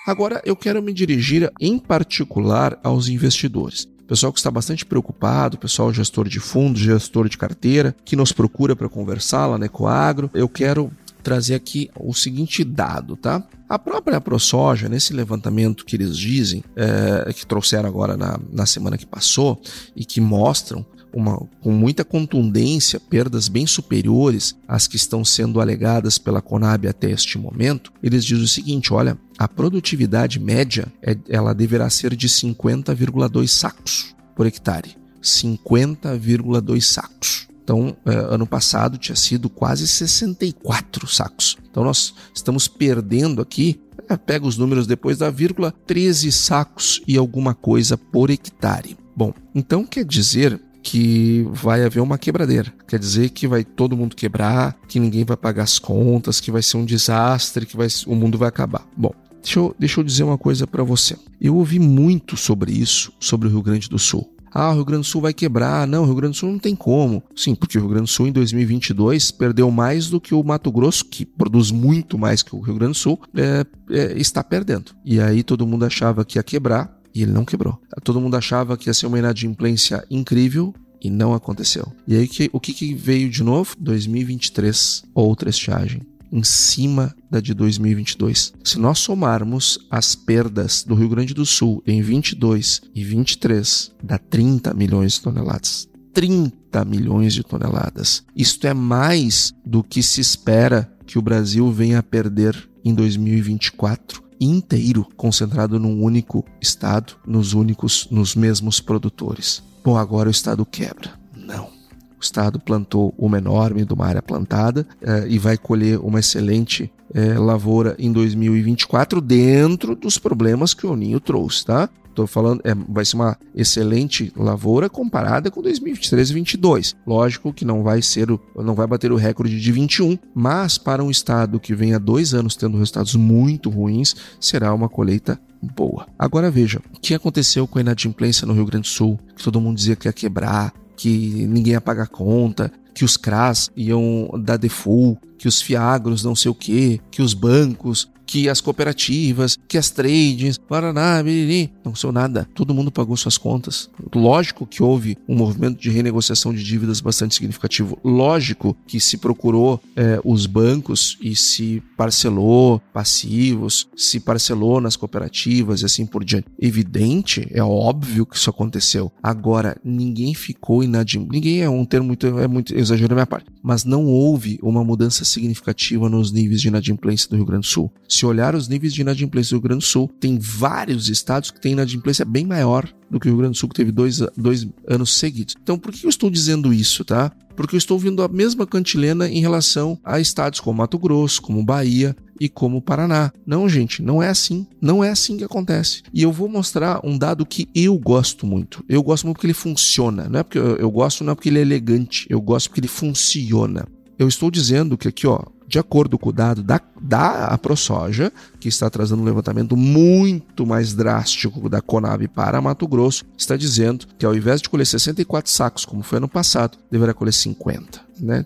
Agora 0.05 0.41
eu 0.45 0.55
quero 0.55 0.81
me 0.81 0.93
dirigir 0.93 1.49
em 1.59 1.79
particular 1.79 2.77
aos 2.83 3.07
investidores. 3.07 3.87
Pessoal 4.13 4.31
que 4.31 4.37
está 4.37 4.51
bastante 4.51 4.85
preocupado, 4.85 5.57
pessoal 5.57 5.91
gestor 5.91 6.29
de 6.29 6.39
fundos, 6.39 6.79
gestor 6.81 7.27
de 7.27 7.35
carteira, 7.35 7.95
que 8.05 8.15
nos 8.15 8.31
procura 8.31 8.75
para 8.75 8.87
conversar 8.87 9.47
lá 9.47 9.57
na 9.57 9.65
Ecoagro. 9.65 10.29
Eu 10.35 10.47
quero 10.47 10.91
trazer 11.23 11.55
aqui 11.55 11.89
o 11.99 12.13
seguinte 12.13 12.63
dado, 12.63 13.15
tá? 13.15 13.43
A 13.67 13.79
própria 13.79 14.21
ProSoja, 14.21 14.87
nesse 14.87 15.13
levantamento 15.13 15.83
que 15.83 15.95
eles 15.95 16.15
dizem, 16.15 16.63
é, 16.75 17.33
que 17.33 17.43
trouxeram 17.43 17.89
agora 17.89 18.15
na, 18.15 18.39
na 18.51 18.67
semana 18.67 18.99
que 18.99 19.05
passou, 19.07 19.59
e 19.95 20.05
que 20.05 20.21
mostram 20.21 20.85
uma, 21.13 21.37
com 21.61 21.71
muita 21.71 22.03
contundência 22.03 22.99
perdas 22.99 23.47
bem 23.47 23.67
superiores 23.67 24.55
às 24.67 24.87
que 24.87 24.95
estão 24.95 25.23
sendo 25.23 25.61
alegadas 25.61 26.17
pela 26.17 26.41
Conab 26.41 26.87
até 26.87 27.11
este 27.11 27.37
momento, 27.37 27.91
eles 28.01 28.25
dizem 28.25 28.43
o 28.43 28.47
seguinte: 28.47 28.93
olha, 28.93 29.17
a 29.37 29.47
produtividade 29.47 30.39
média 30.39 30.91
é, 31.01 31.15
ela 31.29 31.53
deverá 31.53 31.89
ser 31.89 32.15
de 32.15 32.27
50,2 32.27 33.47
sacos 33.47 34.15
por 34.35 34.45
hectare. 34.45 34.97
50,2 35.21 36.81
sacos. 36.81 37.47
Então, 37.63 37.95
é, 38.05 38.13
ano 38.13 38.45
passado 38.45 38.97
tinha 38.97 39.15
sido 39.15 39.49
quase 39.49 39.87
64 39.87 41.07
sacos. 41.07 41.55
Então, 41.71 41.83
nós 41.83 42.13
estamos 42.35 42.67
perdendo 42.67 43.41
aqui, 43.41 43.79
é, 44.09 44.17
pega 44.17 44.45
os 44.45 44.57
números 44.57 44.85
depois 44.85 45.17
da 45.17 45.29
vírgula, 45.29 45.73
13 45.87 46.29
sacos 46.29 47.01
e 47.07 47.17
alguma 47.17 47.53
coisa 47.53 47.97
por 47.97 48.29
hectare. 48.29 48.97
Bom, 49.15 49.31
então 49.53 49.85
quer 49.85 50.03
dizer 50.03 50.59
que 50.83 51.47
vai 51.49 51.83
haver 51.83 52.01
uma 52.01 52.17
quebradeira. 52.17 52.71
Quer 52.87 52.99
dizer 52.99 53.29
que 53.29 53.47
vai 53.47 53.63
todo 53.63 53.95
mundo 53.95 54.15
quebrar, 54.15 54.77
que 54.87 54.99
ninguém 54.99 55.23
vai 55.23 55.37
pagar 55.37 55.63
as 55.63 55.79
contas, 55.79 56.41
que 56.41 56.51
vai 56.51 56.61
ser 56.61 56.77
um 56.77 56.85
desastre, 56.85 57.65
que 57.65 57.77
vai, 57.77 57.87
o 58.05 58.13
mundo 58.13 58.37
vai 58.37 58.49
acabar. 58.49 58.85
Bom, 58.95 59.13
deixa 59.41 59.59
eu, 59.59 59.75
deixa 59.79 59.99
eu 60.01 60.03
dizer 60.03 60.23
uma 60.23 60.37
coisa 60.37 60.67
para 60.67 60.83
você. 60.83 61.15
Eu 61.39 61.55
ouvi 61.55 61.79
muito 61.79 62.35
sobre 62.35 62.73
isso, 62.73 63.13
sobre 63.19 63.47
o 63.47 63.51
Rio 63.51 63.63
Grande 63.63 63.89
do 63.89 63.97
Sul. 63.97 64.29
Ah, 64.55 64.69
o 64.69 64.75
Rio 64.75 64.85
Grande 64.85 65.01
do 65.01 65.07
Sul 65.07 65.21
vai 65.21 65.33
quebrar. 65.33 65.87
Não, 65.87 66.03
o 66.03 66.05
Rio 66.05 66.15
Grande 66.15 66.33
do 66.33 66.37
Sul 66.37 66.51
não 66.51 66.59
tem 66.59 66.75
como. 66.75 67.23
Sim, 67.35 67.55
porque 67.55 67.75
o 67.77 67.81
Rio 67.81 67.89
Grande 67.89 68.03
do 68.03 68.09
Sul 68.09 68.27
em 68.27 68.31
2022 68.31 69.31
perdeu 69.31 69.71
mais 69.71 70.09
do 70.09 70.21
que 70.21 70.35
o 70.35 70.43
Mato 70.43 70.71
Grosso, 70.71 71.05
que 71.05 71.25
produz 71.25 71.71
muito 71.71 72.19
mais 72.19 72.43
que 72.43 72.55
o 72.55 72.59
Rio 72.59 72.75
Grande 72.75 72.91
do 72.91 72.97
Sul, 72.97 73.19
é, 73.35 73.65
é, 73.89 74.13
está 74.19 74.43
perdendo. 74.43 74.91
E 75.03 75.19
aí 75.19 75.41
todo 75.41 75.65
mundo 75.65 75.85
achava 75.85 76.23
que 76.23 76.37
ia 76.37 76.43
quebrar 76.43 77.01
e 77.13 77.21
ele 77.21 77.31
não 77.31 77.45
quebrou. 77.45 77.79
Todo 78.03 78.19
mundo 78.19 78.35
achava 78.35 78.77
que 78.77 78.89
ia 78.89 78.93
ser 78.93 79.07
uma 79.07 79.19
inadimplência 79.19 80.03
incrível 80.09 80.73
e 81.01 81.09
não 81.09 81.33
aconteceu. 81.33 81.91
E 82.07 82.15
aí 82.15 82.27
que, 82.27 82.49
o 82.53 82.59
que, 82.59 82.73
que 82.73 82.93
veio 82.93 83.29
de 83.29 83.43
novo? 83.43 83.75
2023, 83.79 85.03
outra 85.13 85.49
estiagem. 85.49 86.01
em 86.31 86.43
cima 86.43 87.15
da 87.29 87.39
de 87.39 87.53
2022. 87.53 88.53
Se 88.63 88.79
nós 88.79 88.97
somarmos 88.97 89.77
as 89.91 90.15
perdas 90.15 90.83
do 90.83 90.95
Rio 90.95 91.07
Grande 91.07 91.31
do 91.31 91.45
Sul 91.45 91.83
em 91.85 92.01
22 92.01 92.81
e 92.95 93.03
23, 93.03 93.91
dá 94.01 94.17
30 94.17 94.73
milhões 94.73 95.13
de 95.13 95.21
toneladas. 95.21 95.87
30 96.11 96.85
milhões 96.85 97.35
de 97.35 97.43
toneladas. 97.43 98.23
Isto 98.35 98.65
é 98.65 98.73
mais 98.73 99.53
do 99.63 99.83
que 99.83 100.01
se 100.01 100.21
espera 100.21 100.91
que 101.05 101.19
o 101.19 101.21
Brasil 101.21 101.71
venha 101.71 101.99
a 101.99 102.03
perder 102.03 102.67
em 102.83 102.95
2024 102.95 104.22
inteiro 104.39 105.07
concentrado 105.15 105.79
num 105.79 106.01
único 106.01 106.45
estado, 106.61 107.13
nos 107.25 107.53
únicos, 107.53 108.07
nos 108.11 108.35
mesmos 108.35 108.79
produtores. 108.79 109.63
Bom, 109.83 109.97
agora 109.97 110.29
o 110.29 110.31
estado 110.31 110.65
quebra. 110.65 111.11
Não. 111.35 111.65
O 111.65 112.21
estado 112.23 112.59
plantou 112.59 113.13
uma 113.17 113.37
enorme 113.37 113.83
de 113.83 113.93
uma 113.93 114.05
área 114.05 114.21
plantada 114.21 114.87
eh, 115.01 115.25
e 115.27 115.37
vai 115.37 115.57
colher 115.57 115.99
uma 115.99 116.19
excelente 116.19 116.89
eh, 117.13 117.37
lavoura 117.37 117.95
em 117.99 118.11
2024 118.11 119.19
dentro 119.19 119.95
dos 119.95 120.17
problemas 120.17 120.73
que 120.73 120.87
o 120.87 120.95
Ninho 120.95 121.19
trouxe, 121.19 121.65
tá? 121.65 121.89
Estou 122.13 122.27
falando, 122.27 122.61
é, 122.63 122.75
vai 122.87 123.03
ser 123.03 123.15
uma 123.15 123.35
excelente 123.55 124.31
lavoura 124.37 124.87
comparada 124.87 125.49
com 125.49 125.63
2023 125.63 126.29
e 126.29 126.33
2022. 126.33 126.95
Lógico 127.07 127.51
que 127.51 127.65
não 127.65 127.81
vai 127.81 128.03
ser, 128.03 128.29
o, 128.29 128.39
não 128.55 128.75
vai 128.75 128.85
bater 128.85 129.11
o 129.11 129.15
recorde 129.15 129.59
de 129.59 129.71
21, 129.71 130.19
mas 130.33 130.77
para 130.77 131.03
um 131.03 131.09
estado 131.09 131.59
que 131.59 131.73
vem 131.73 131.95
há 131.95 131.97
dois 131.97 132.35
anos 132.35 132.55
tendo 132.55 132.77
resultados 132.77 133.15
muito 133.15 133.67
ruins, 133.67 134.15
será 134.39 134.71
uma 134.75 134.87
colheita 134.87 135.39
boa. 135.59 136.05
Agora 136.19 136.51
veja, 136.51 136.79
o 136.95 136.99
que 136.99 137.15
aconteceu 137.15 137.67
com 137.67 137.79
a 137.79 137.81
inadimplência 137.81 138.45
no 138.45 138.53
Rio 138.53 138.67
Grande 138.67 138.87
do 138.87 138.93
Sul? 138.93 139.19
Que 139.35 139.43
todo 139.43 139.59
mundo 139.59 139.77
dizia 139.77 139.95
que 139.95 140.07
ia 140.07 140.13
quebrar, 140.13 140.71
que 140.95 141.47
ninguém 141.47 141.73
ia 141.73 141.81
pagar 141.81 142.09
conta, 142.09 142.71
que 142.93 143.03
os 143.03 143.17
CRAS 143.17 143.71
iam 143.75 144.29
dar 144.39 144.57
default, 144.57 145.19
que 145.39 145.47
os 145.47 145.61
fiagros 145.61 146.23
não 146.23 146.35
sei 146.35 146.51
o 146.51 146.55
que, 146.55 147.01
que 147.09 147.23
os 147.23 147.33
bancos 147.33 148.07
que 148.33 148.49
as 148.49 148.59
cooperativas, 148.59 149.59
que 149.67 149.77
as 149.77 149.91
trades, 149.91 150.57
Paraná, 150.57 151.21
biriri, 151.21 151.71
não 151.85 151.93
são 151.93 152.11
nada. 152.11 152.49
Todo 152.55 152.73
mundo 152.73 152.91
pagou 152.91 153.15
suas 153.15 153.37
contas. 153.37 153.91
Lógico 154.11 154.65
que 154.65 154.81
houve 154.81 155.15
um 155.29 155.35
movimento 155.35 155.79
de 155.79 155.91
renegociação 155.91 156.51
de 156.51 156.63
dívidas 156.63 156.99
bastante 156.99 157.35
significativo. 157.35 157.95
Lógico 158.03 158.75
que 158.87 158.99
se 158.99 159.17
procurou 159.17 159.79
é, 159.95 160.19
os 160.25 160.47
bancos 160.47 161.15
e 161.21 161.35
se 161.35 161.83
parcelou 161.95 162.81
passivos, 162.91 163.87
se 163.95 164.19
parcelou 164.19 164.81
nas 164.81 164.95
cooperativas 164.95 165.83
e 165.83 165.85
assim 165.85 166.03
por 166.03 166.25
diante. 166.25 166.47
Evidente, 166.59 167.47
é 167.51 167.61
óbvio 167.61 168.25
que 168.25 168.35
isso 168.35 168.49
aconteceu. 168.49 169.11
Agora, 169.21 169.77
ninguém 169.83 170.33
ficou 170.33 170.83
inadimplente. 170.83 171.35
Ninguém 171.35 171.61
é 171.61 171.69
um 171.69 171.85
termo 171.85 172.07
muito, 172.07 172.25
é 172.25 172.47
muito 172.47 172.75
exagero 172.75 173.09
da 173.09 173.15
minha 173.15 173.27
parte. 173.27 173.45
Mas 173.61 173.85
não 173.85 174.07
houve 174.07 174.57
uma 174.63 174.83
mudança 174.83 175.23
significativa 175.23 176.09
nos 176.09 176.31
níveis 176.31 176.61
de 176.61 176.69
inadimplência 176.69 177.29
do 177.29 177.35
Rio 177.35 177.45
Grande 177.45 177.67
do 177.67 177.71
Sul. 177.71 177.93
Se 178.09 178.22
olhar 178.25 178.55
os 178.55 178.67
níveis 178.67 178.93
de 178.93 179.01
inadimplência 179.01 179.51
do 179.51 179.55
Rio 179.55 179.63
Grande 179.63 179.85
do 179.85 179.87
Sul, 179.87 180.09
tem 180.19 180.37
vários 180.39 181.09
estados 181.09 181.51
que 181.51 181.59
têm 181.59 181.73
inadimplência 181.73 182.25
bem 182.25 182.45
maior 182.45 182.87
do 183.09 183.19
que 183.19 183.27
o 183.27 183.31
Rio 183.31 183.37
Grande 183.39 183.53
do 183.53 183.57
Sul, 183.57 183.69
que 183.69 183.75
teve 183.75 183.91
dois, 183.91 184.19
dois 184.35 184.67
anos 184.87 185.13
seguidos. 185.13 185.55
Então, 185.61 185.77
por 185.77 185.91
que 185.91 186.05
eu 186.05 186.09
estou 186.09 186.29
dizendo 186.29 186.73
isso, 186.73 187.05
tá? 187.05 187.31
Porque 187.55 187.75
eu 187.75 187.77
estou 187.77 187.99
vendo 187.99 188.23
a 188.23 188.27
mesma 188.27 188.65
cantilena 188.65 189.29
em 189.29 189.39
relação 189.39 189.99
a 190.03 190.19
estados 190.19 190.59
como 190.59 190.79
Mato 190.79 190.97
Grosso, 190.97 191.41
como 191.41 191.63
Bahia 191.63 192.15
e 192.39 192.49
como 192.49 192.81
Paraná. 192.81 193.31
Não, 193.45 193.69
gente, 193.69 194.01
não 194.01 194.21
é 194.21 194.29
assim. 194.29 194.65
Não 194.81 195.03
é 195.03 195.09
assim 195.09 195.37
que 195.37 195.43
acontece. 195.43 196.01
E 196.13 196.23
eu 196.23 196.31
vou 196.31 196.49
mostrar 196.49 196.99
um 197.03 197.17
dado 197.17 197.45
que 197.45 197.69
eu 197.75 197.97
gosto 197.97 198.45
muito. 198.45 198.83
Eu 198.89 199.03
gosto 199.03 199.25
muito 199.25 199.35
porque 199.35 199.47
ele 199.47 199.53
funciona. 199.53 200.27
Não 200.27 200.39
é 200.39 200.43
porque 200.43 200.57
eu 200.57 200.89
gosto, 200.89 201.23
não 201.23 201.33
é 201.33 201.35
porque 201.35 201.49
ele 201.49 201.59
é 201.59 201.61
elegante. 201.61 202.25
Eu 202.29 202.41
gosto 202.41 202.69
porque 202.69 202.81
ele 202.81 202.87
funciona. 202.87 203.87
Eu 204.17 204.27
estou 204.27 204.49
dizendo 204.49 204.97
que 204.97 205.07
aqui, 205.07 205.27
ó, 205.27 205.43
de 205.73 205.79
acordo 205.79 206.19
com 206.19 206.29
o 206.29 206.31
dado 206.31 206.61
da, 206.61 206.79
da 207.01 207.57
ProSoja, 207.57 208.31
que 208.59 208.67
está 208.69 208.91
trazendo 208.91 209.23
um 209.23 209.25
levantamento 209.25 209.75
muito 209.75 210.67
mais 210.67 210.93
drástico 210.93 211.67
da 211.67 211.81
Conab 211.81 212.27
para 212.27 212.61
Mato 212.61 212.87
Grosso, 212.87 213.25
está 213.35 213.57
dizendo 213.57 214.05
que 214.19 214.23
ao 214.23 214.35
invés 214.35 214.61
de 214.61 214.69
colher 214.69 214.85
64 214.85 215.49
sacos, 215.49 215.83
como 215.83 216.03
foi 216.03 216.19
ano 216.19 216.27
passado, 216.27 216.77
deverá 216.91 217.11
colher 217.11 217.33
50, 217.33 217.99
né? 218.19 218.45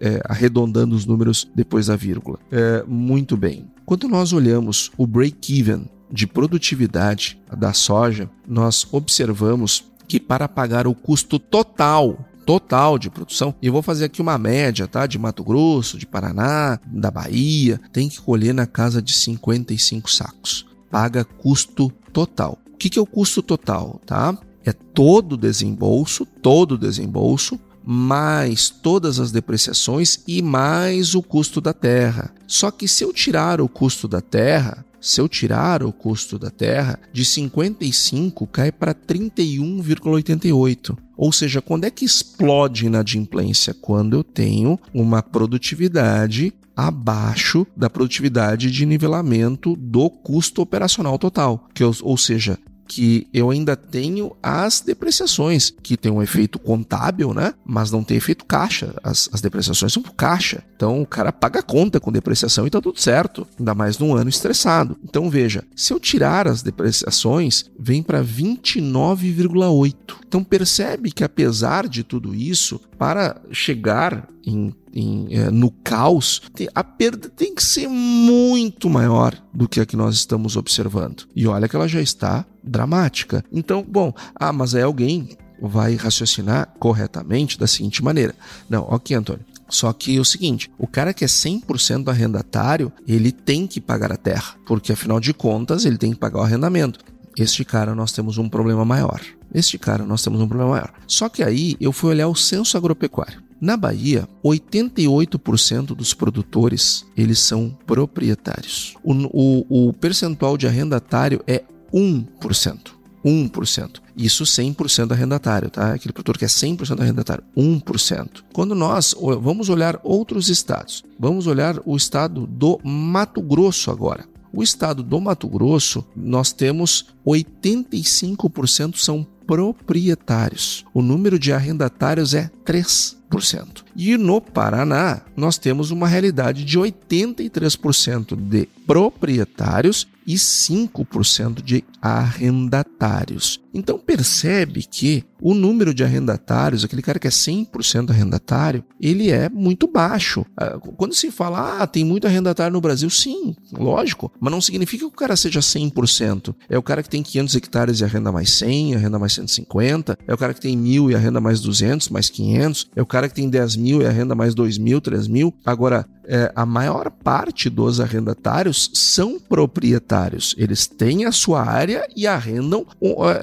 É, 0.00 0.22
arredondando 0.28 0.94
os 0.94 1.04
números 1.04 1.50
depois 1.56 1.86
da 1.86 1.96
vírgula. 1.96 2.38
É, 2.52 2.84
muito 2.86 3.36
bem. 3.36 3.66
Quando 3.84 4.06
nós 4.06 4.32
olhamos 4.32 4.92
o 4.96 5.08
break-even 5.08 5.88
de 6.08 6.24
produtividade 6.24 7.36
da 7.56 7.72
soja, 7.72 8.30
nós 8.46 8.86
observamos 8.92 9.84
que 10.06 10.20
para 10.20 10.46
pagar 10.46 10.86
o 10.86 10.94
custo 10.94 11.36
total 11.36 12.16
total 12.44 12.98
de 12.98 13.10
produção. 13.10 13.54
E 13.60 13.70
vou 13.70 13.82
fazer 13.82 14.06
aqui 14.06 14.20
uma 14.20 14.38
média, 14.38 14.86
tá? 14.86 15.06
De 15.06 15.18
Mato 15.18 15.42
Grosso, 15.42 15.98
de 15.98 16.06
Paraná, 16.06 16.78
da 16.86 17.10
Bahia, 17.10 17.80
tem 17.92 18.08
que 18.08 18.20
colher 18.20 18.54
na 18.54 18.66
casa 18.66 19.00
de 19.00 19.12
55 19.12 20.10
sacos. 20.10 20.66
Paga 20.90 21.24
custo 21.24 21.92
total. 22.12 22.58
O 22.72 22.76
que, 22.76 22.90
que 22.90 22.98
é 22.98 23.02
o 23.02 23.06
custo 23.06 23.42
total, 23.42 24.00
tá? 24.06 24.36
É 24.64 24.72
todo 24.72 25.32
o 25.32 25.36
desembolso, 25.36 26.24
todo 26.24 26.72
o 26.72 26.78
desembolso, 26.78 27.58
mais 27.84 28.70
todas 28.70 29.20
as 29.20 29.30
depreciações 29.30 30.20
e 30.26 30.40
mais 30.40 31.14
o 31.14 31.22
custo 31.22 31.60
da 31.60 31.72
terra. 31.72 32.32
Só 32.46 32.70
que 32.70 32.88
se 32.88 33.04
eu 33.04 33.12
tirar 33.12 33.60
o 33.60 33.68
custo 33.68 34.08
da 34.08 34.20
terra, 34.22 34.84
se 35.04 35.20
eu 35.20 35.28
tirar 35.28 35.82
o 35.82 35.92
custo 35.92 36.38
da 36.38 36.50
terra, 36.50 36.98
de 37.12 37.26
55 37.26 38.46
cai 38.46 38.72
para 38.72 38.94
31,88. 38.94 40.96
Ou 41.14 41.30
seja, 41.30 41.60
quando 41.60 41.84
é 41.84 41.90
que 41.90 42.06
explode 42.06 42.86
inadimplência? 42.86 43.74
Quando 43.74 44.16
eu 44.16 44.24
tenho 44.24 44.80
uma 44.94 45.22
produtividade 45.22 46.54
abaixo 46.74 47.66
da 47.76 47.90
produtividade 47.90 48.70
de 48.70 48.86
nivelamento 48.86 49.76
do 49.76 50.08
custo 50.08 50.62
operacional 50.62 51.18
total, 51.18 51.68
que 51.74 51.84
ou 51.84 52.16
seja, 52.16 52.58
que 52.86 53.26
eu 53.32 53.50
ainda 53.50 53.76
tenho 53.76 54.36
as 54.42 54.80
depreciações, 54.80 55.72
que 55.82 55.96
tem 55.96 56.12
um 56.12 56.22
efeito 56.22 56.58
contábil, 56.58 57.32
né? 57.32 57.54
Mas 57.64 57.90
não 57.90 58.04
tem 58.04 58.16
efeito 58.16 58.44
caixa. 58.44 58.94
As, 59.02 59.28
as 59.32 59.40
depreciações 59.40 59.92
são 59.92 60.02
por 60.02 60.14
caixa. 60.14 60.62
Então 60.76 61.02
o 61.02 61.06
cara 61.06 61.32
paga 61.32 61.60
a 61.60 61.62
conta 61.62 61.98
com 61.98 62.12
depreciação 62.12 62.66
e 62.66 62.70
tá 62.70 62.80
tudo 62.80 63.00
certo. 63.00 63.46
Ainda 63.58 63.74
mais 63.74 63.98
num 63.98 64.14
ano 64.14 64.30
estressado. 64.30 64.96
Então 65.02 65.30
veja, 65.30 65.64
se 65.74 65.92
eu 65.92 66.00
tirar 66.00 66.46
as 66.46 66.62
depreciações, 66.62 67.70
vem 67.78 68.02
para 68.02 68.22
29,8. 68.22 69.94
Então 70.26 70.42
percebe 70.42 71.10
que 71.10 71.24
apesar 71.24 71.88
de 71.88 72.02
tudo 72.02 72.34
isso, 72.34 72.80
para 73.04 73.36
chegar 73.52 74.26
em 74.46 74.72
em, 74.96 75.26
é, 75.30 75.50
no 75.50 75.72
caos, 75.72 76.40
a 76.72 76.84
perda 76.84 77.28
tem 77.28 77.52
que 77.52 77.64
ser 77.64 77.88
muito 77.88 78.88
maior 78.88 79.34
do 79.52 79.68
que 79.68 79.80
a 79.80 79.86
que 79.86 79.96
nós 79.96 80.14
estamos 80.14 80.56
observando. 80.56 81.24
E 81.34 81.48
olha 81.48 81.68
que 81.68 81.74
ela 81.74 81.88
já 81.88 82.00
está 82.00 82.46
dramática. 82.62 83.44
Então, 83.52 83.84
bom, 83.86 84.12
ah, 84.36 84.52
mas 84.52 84.72
é 84.72 84.82
alguém 84.82 85.30
vai 85.60 85.96
raciocinar 85.96 86.72
corretamente 86.78 87.58
da 87.58 87.66
seguinte 87.66 88.04
maneira. 88.04 88.36
Não, 88.70 88.82
ok, 88.88 89.16
Antônio. 89.16 89.44
Só 89.68 89.92
que 89.92 90.16
é 90.16 90.20
o 90.20 90.24
seguinte, 90.24 90.70
o 90.78 90.86
cara 90.86 91.12
que 91.12 91.24
é 91.24 91.26
100% 91.26 92.06
arrendatário, 92.06 92.92
ele 93.04 93.32
tem 93.32 93.66
que 93.66 93.80
pagar 93.80 94.12
a 94.12 94.16
terra, 94.16 94.54
porque 94.64 94.92
afinal 94.92 95.18
de 95.18 95.34
contas 95.34 95.84
ele 95.84 95.98
tem 95.98 96.12
que 96.12 96.18
pagar 96.18 96.38
o 96.38 96.44
arrendamento. 96.44 97.00
Este 97.36 97.64
cara 97.64 97.96
nós 97.96 98.12
temos 98.12 98.38
um 98.38 98.48
problema 98.48 98.84
maior. 98.84 99.20
Este 99.52 99.78
cara 99.78 100.04
nós 100.04 100.22
temos 100.22 100.40
um 100.40 100.48
problema 100.48 100.72
maior. 100.72 100.92
Só 101.06 101.28
que 101.28 101.42
aí 101.42 101.76
eu 101.80 101.92
fui 101.92 102.10
olhar 102.10 102.28
o 102.28 102.34
censo 102.34 102.76
agropecuário. 102.76 103.42
Na 103.60 103.76
Bahia, 103.76 104.28
88% 104.44 105.94
dos 105.94 106.12
produtores 106.12 107.06
eles 107.16 107.38
são 107.38 107.76
proprietários. 107.86 108.94
O, 109.02 109.14
o, 109.32 109.88
o 109.88 109.92
percentual 109.92 110.58
de 110.58 110.66
arrendatário 110.66 111.42
é 111.46 111.64
1%. 111.92 112.94
1%. 113.24 114.02
Isso 114.16 114.44
100% 114.44 115.12
arrendatário, 115.12 115.70
tá? 115.70 115.94
Aquele 115.94 116.12
produtor 116.12 116.36
que 116.36 116.44
é 116.44 116.48
100% 116.48 117.00
arrendatário, 117.00 117.42
1%. 117.56 118.44
Quando 118.52 118.74
nós 118.74 119.14
vamos 119.40 119.68
olhar 119.68 119.98
outros 120.04 120.48
estados, 120.48 121.02
vamos 121.18 121.46
olhar 121.46 121.80
o 121.86 121.96
estado 121.96 122.46
do 122.46 122.78
Mato 122.84 123.40
Grosso 123.40 123.90
agora. 123.90 124.26
O 124.52 124.62
estado 124.62 125.02
do 125.02 125.20
Mato 125.20 125.48
Grosso, 125.48 126.04
nós 126.14 126.52
temos 126.52 127.06
85% 127.26 128.96
são 128.96 129.26
proprietários. 129.46 130.84
O 130.92 131.02
número 131.02 131.38
de 131.38 131.52
arrendatários 131.52 132.34
é 132.34 132.50
3%. 132.64 133.84
E 133.96 134.16
no 134.16 134.40
Paraná, 134.40 135.22
nós 135.36 135.58
temos 135.58 135.90
uma 135.90 136.08
realidade 136.08 136.64
de 136.64 136.78
83% 136.78 138.36
de 138.36 138.68
proprietários 138.86 140.06
e 140.26 140.34
5% 140.34 141.62
de 141.62 141.84
arrendatários. 142.00 143.60
Então 143.72 143.98
percebe 143.98 144.84
que 144.84 145.24
o 145.40 145.52
número 145.52 145.92
de 145.92 146.04
arrendatários, 146.04 146.84
aquele 146.84 147.02
cara 147.02 147.18
que 147.18 147.26
é 147.26 147.30
100% 147.30 148.10
arrendatário, 148.10 148.84
ele 149.00 149.30
é 149.30 149.48
muito 149.48 149.88
baixo. 149.88 150.46
Ah, 150.56 150.78
quando 150.96 151.12
se 151.12 151.30
fala, 151.30 151.82
ah, 151.82 151.86
tem 151.86 152.04
muito 152.04 152.26
arrendatário 152.26 152.72
no 152.72 152.80
Brasil, 152.80 153.10
sim, 153.10 153.54
lógico, 153.72 154.32
mas 154.40 154.52
não 154.52 154.60
significa 154.60 155.00
que 155.00 155.08
o 155.08 155.10
cara 155.10 155.36
seja 155.36 155.60
100%. 155.60 156.54
É 156.68 156.78
o 156.78 156.82
cara 156.82 157.02
que 157.02 157.10
tem 157.10 157.22
500 157.22 157.56
hectares 157.56 158.00
e 158.00 158.04
arrenda 158.04 158.30
mais 158.30 158.52
100, 158.52 158.94
arrenda 158.94 159.18
mais 159.18 159.34
150, 159.34 160.18
é 160.26 160.32
o 160.32 160.38
cara 160.38 160.54
que 160.54 160.60
tem 160.60 160.76
mil 160.76 161.10
e 161.10 161.14
arrenda 161.14 161.40
mais 161.40 161.60
200, 161.60 162.08
mais 162.10 162.30
500, 162.30 162.90
é 162.94 163.02
o 163.02 163.06
cara 163.06 163.28
que 163.28 163.34
tem 163.34 163.48
10 163.48 163.76
mil 163.76 164.02
e 164.02 164.06
arrenda 164.06 164.34
mais 164.34 164.54
2 164.54 164.78
mil, 164.78 165.00
3 165.00 165.26
mil. 165.26 165.52
Agora, 165.64 166.06
é, 166.26 166.52
a 166.54 166.64
maior 166.64 167.10
parte 167.10 167.68
dos 167.68 168.00
arrendatários 168.00 168.90
são 168.94 169.38
proprietários. 169.38 170.54
Eles 170.58 170.86
têm 170.86 171.24
a 171.24 171.32
sua 171.32 171.62
área 171.62 172.06
e 172.16 172.26
arrendam 172.26 172.86